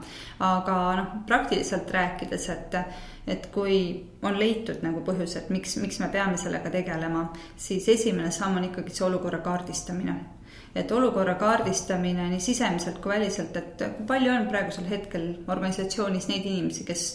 [0.46, 2.78] aga noh, praktiliselt rääkides, et,
[3.28, 3.80] et kui
[4.22, 8.70] on leitud nagu põhjus, et miks, miks me peame sellega tegelema, siis esimene samm on
[8.70, 10.20] ikkagi see olukorra kaardistamine
[10.76, 16.46] et olukorra kaardistamine nii sisemiselt kui väliselt, et kui palju on praegusel hetkel organisatsioonis neid
[16.46, 17.08] inimesi, kes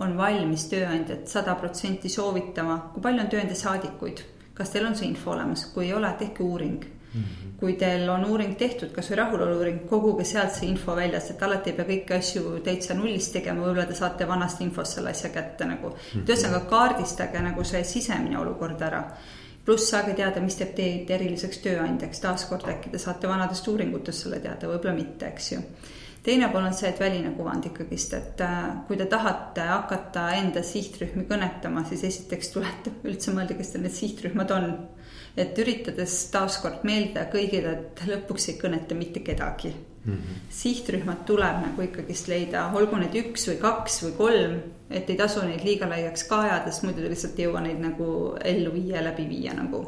[0.00, 4.24] on valmis tööandjat sada protsenti soovitama, kui palju on tööandjasaadikuid,
[4.54, 7.20] kas teil on see info olemas, kui ei ole, tehke uuring mm.
[7.20, 7.52] -hmm.
[7.60, 11.70] kui teil on uuring tehtud, kasvõi rahulolu uuring, koguge sealt see info väljas, et alati
[11.70, 15.64] ei pea kõiki asju täitsa nullist tegema, võib-olla te saate vanast infost selle asja kätte
[15.64, 15.94] nagu mm.
[15.94, 16.22] -hmm.
[16.22, 19.04] et ühesõnaga kaardistage nagu see sisemine olukord ära
[19.64, 24.40] pluss saage teada, mis teeb teid eriliseks tööandjaks, taaskord äkki te saate vanadest uuringutest selle
[24.42, 25.60] teada, võib-olla mitte, eks ju
[26.22, 30.62] teine pool on see, et väline kuvand ikkagist, et äh, kui te tahate hakata enda
[30.66, 34.74] sihtrühmi kõnetama, siis esiteks tulete üldse mõelda, kes teil need sihtrühmad on.
[35.36, 40.12] et üritades taaskord meeldida kõigile, et lõpuks ei kõneta mitte kedagi mm.
[40.12, 40.42] -hmm.
[40.52, 44.58] sihtrühmad tuleb nagu ikkagist leida, olgu need üks või kaks või kolm,
[44.92, 48.10] et ei tasu neid liiga laiaks ka ajada, sest muidu lihtsalt ei jõua neid nagu
[48.44, 49.86] ellu viia, läbi viia nagu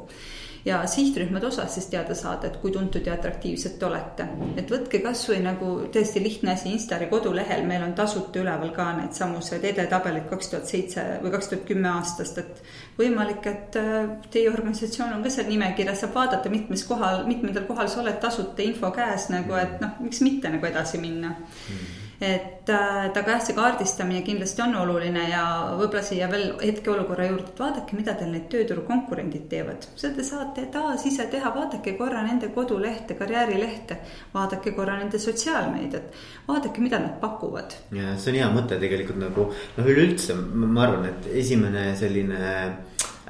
[0.64, 4.26] ja sihtrühmade osas siis teada saada, et kui tuntud ja atraktiivsed te olete.
[4.56, 9.64] et võtke kasvõi nagu tõesti lihtne asi, Instari kodulehel meil on tasuta üleval ka needsamused
[9.64, 12.62] edetabelid kaks tuhat seitse või kaks tuhat kümme aastast, et
[12.98, 17.90] võimalik, et äh, teie organisatsioon on ka seal nimekirjas, saab vaadata, mitmes kohal, mitmendal kohal
[17.92, 21.76] sa oled, tasuta info käes nagu, et noh, miks mitte nagu edasi minna mm.
[21.76, 25.44] -hmm et, äh, et aga jah, see kaardistamine kindlasti on oluline ja
[25.78, 29.88] võib-olla siia veel hetkeolukorra juurde, et vaadake, mida teil need tööturu konkurendid teevad.
[29.96, 33.98] seda te saate taas ise teha, vaadake korra nende kodulehte, karjäärilehte,
[34.34, 37.76] vaadake korra nende sotsiaalmeediat, vaadake, mida nad pakuvad.
[37.92, 42.42] ja see on hea mõte tegelikult nagu noh, üleüldse ma arvan, et esimene selline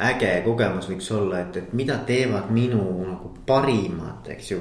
[0.03, 4.61] äge kogemus võiks olla, et, et mida teevad minu nagu parimad, eks ju.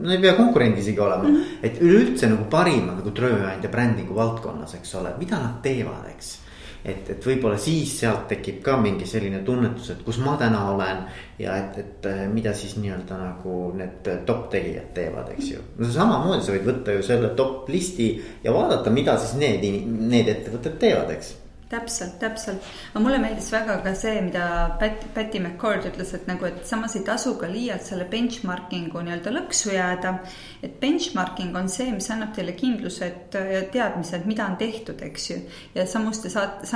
[0.00, 1.58] no ei pea konkurent isegi olema mm, -hmm.
[1.62, 6.38] et üleüldse nagu parimad nagu tööandja brändingu valdkonnas, eks ole, mida nad teevad, eks.
[6.84, 11.04] et, et võib-olla siis sealt tekib ka mingi selline tunnetus, et kus ma täna olen
[11.38, 15.60] ja et, et mida siis nii-öelda nagu need top tegijad teevad, eks ju.
[15.78, 20.28] no samamoodi sa võid võtta ju selle top listi ja vaadata, mida siis need, need
[20.28, 21.36] ettevõtted teevad, eks
[21.72, 22.68] täpselt, täpselt.
[22.92, 24.44] aga mulle meeldis väga ka see, mida
[24.80, 29.32] Pat, Patty McCord ütles, et nagu, et samas ei tasu ka liialt selle benchmarking'u nii-öelda
[29.32, 30.14] lõksu jääda.
[30.62, 35.38] et benchmarking on see, mis annab teile kindlused ja teadmised, mida on tehtud, eks ju.
[35.74, 36.68] ja samas te saate,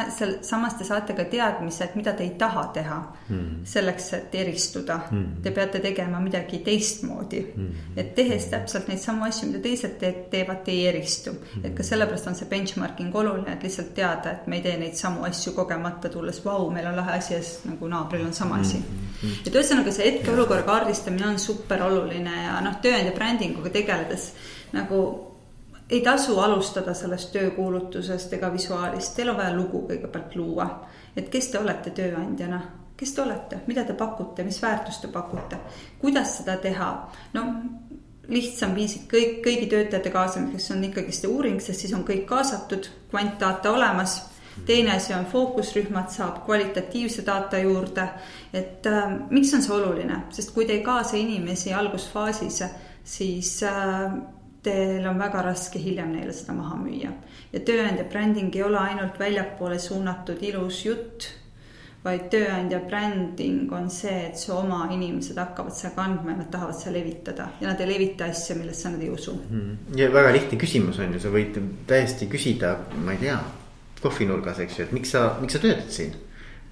[0.47, 3.65] samas te saate ka teadmised, mida te ei taha teha mm..
[3.69, 5.43] selleks, et eristuda mm..
[5.45, 7.93] Te peate tegema midagi teistmoodi mm..
[7.97, 11.67] et tehes täpselt neid samu asju, mida teised te teevad, te ei eristu mm..
[11.69, 14.86] et ka sellepärast on see benchmarking oluline, et lihtsalt teada, et me ei tee neid
[14.87, 18.35] neid samu asju kogemata tulles, vau, meil on lahe asi ja siis nagu naabril on
[18.35, 19.07] sama asi mm.
[19.23, 19.47] -hmm.
[19.47, 24.33] et ühesõnaga see hetkeolukorra kaardistamine on super oluline ja noh, tööandja brändinguga tegeledes
[24.73, 25.01] nagu
[25.91, 30.69] ei tasu alustada sellest töökuulutusest ega visuaalist, teil on vaja lugu kõigepealt luua.
[31.17, 32.61] et kes te olete tööandjana,
[32.97, 35.57] kes te olete, mida te pakute, mis väärtust te pakute,
[36.01, 36.91] kuidas seda teha,
[37.33, 37.45] no
[38.29, 42.89] lihtsam viis kõik, kõigi töötajate kaasamiseks on ikkagist see uuring, sest siis on kõik kaasatud,
[43.11, 44.19] kvantdata olemas
[44.67, 48.09] teine asi on fookusrühmad, saab kvalitatiivse data juurde.
[48.53, 52.63] et äh, miks on see oluline, sest kui te ei kaasa inimesi algusfaasis,
[53.05, 54.13] siis äh,
[54.63, 57.11] teil on väga raske hiljem neile seda maha müüa.
[57.53, 61.29] ja tööandja bränding ei ole ainult väljapoole suunatud ilus jutt,
[62.05, 66.79] vaid tööandja bränding on see, et su oma inimesed hakkavad seda kandma ja nad tahavad
[66.79, 69.37] seda levitada ja nad ei levita asja, millesse nad ei usu.
[69.51, 70.01] Mhm.
[70.01, 73.39] ja väga lihtne küsimus on ju, sa võid täiesti küsida, ma ei tea
[74.03, 76.15] kohvinurgas, eks ju, et miks sa, miks sa töötad siin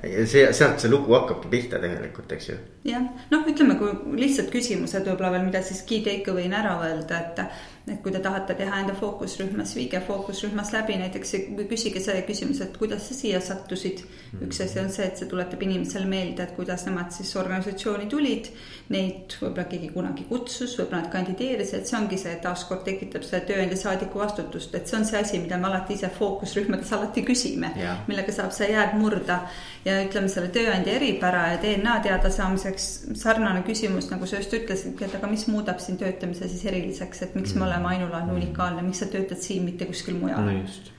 [0.03, 2.57] see, sealt see lugu hakkabki pihta tegelikult, eks ju.
[2.89, 7.43] jah, noh, ütleme, kui lihtsad küsimused võib-olla veel, mida siis key takeaway'na ära öelda, et
[7.87, 11.35] et kui te tahate teha enda fookusrühmas, viige fookusrühmas läbi näiteks
[11.69, 14.05] küsige selle küsimuse, et kuidas sa siia sattusid
[14.43, 18.49] üks asi on see, et see tuletab inimesele meelde, et kuidas nemad siis organisatsiooni tulid.
[18.95, 23.45] Neid võib-olla keegi kunagi kutsus, võib-olla nad kandideerisid, et see ongi see, taaskord tekitab selle
[23.49, 27.71] tööandja saadiku vastutust, et see on see asi, mida me alati ise fookusrühmades alati küsime
[27.79, 29.43] yeah., millega saab see jääd murda.
[29.85, 32.87] ja ütleme selle tööandja eripära ja DNA teadasaamiseks
[33.21, 37.35] sarnane küsimus, nagu sa just ütlesid, et aga mis muudab siin töötamise siis eriliseks, et
[37.37, 37.61] miks mm.
[37.61, 40.53] me oleme olema ainulaadne, unikaalne, miks sa töötad siin, mitte kuskil mujal no.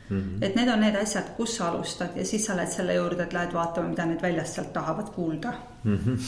[0.09, 0.45] Mm -hmm.
[0.45, 3.33] et need on need asjad, kus sa alustad ja siis sa lähed selle juurde, et
[3.33, 5.53] lähed vaatama, mida need väljast sealt tahavad kuulda
[5.83, 5.97] mm.
[5.97, 6.19] -hmm.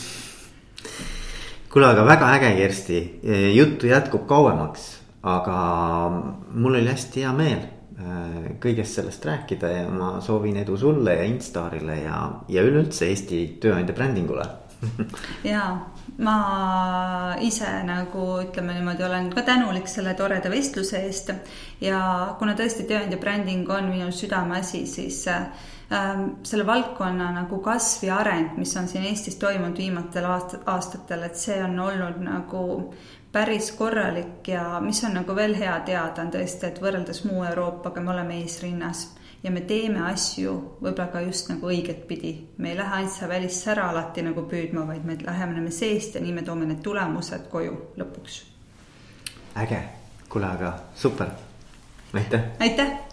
[1.72, 3.20] kuule, aga väga äge, Kersti,
[3.54, 6.10] juttu jätkub kauemaks, aga
[6.54, 11.22] mul oli hästi hea meel äh, kõigest sellest rääkida ja ma soovin edu sulle ja
[11.22, 14.46] Instarile ja, ja üleüldse Eesti tööandja brändingule
[15.52, 15.78] ja
[16.18, 21.32] ma ise nagu ütleme niimoodi, olen ka tänulik selle toreda vestluse eest.
[21.80, 22.00] ja
[22.38, 28.56] kuna tõesti tööandja bränding on minu südameasi, siis ähm, selle valdkonna nagu kasv ja areng,
[28.58, 32.64] mis on siin Eestis toimunud viimatel aastatel, et see on olnud nagu
[33.32, 38.00] päris korralik ja mis on nagu veel hea teada, on tõesti, et võrreldes muu Euroopaga
[38.00, 39.08] me oleme eesrinnas
[39.42, 42.32] ja me teeme asju võib-olla ka just nagu õiget pidi.
[42.58, 46.20] me ei lähe ainult seda välist sära alati nagu püüdma, vaid me läheme seest ja
[46.20, 48.40] nii me toome need tulemused koju lõpuks.
[49.56, 49.82] äge,
[50.28, 51.30] kuule, aga super,
[52.14, 52.50] aitäh.
[52.60, 53.07] aitäh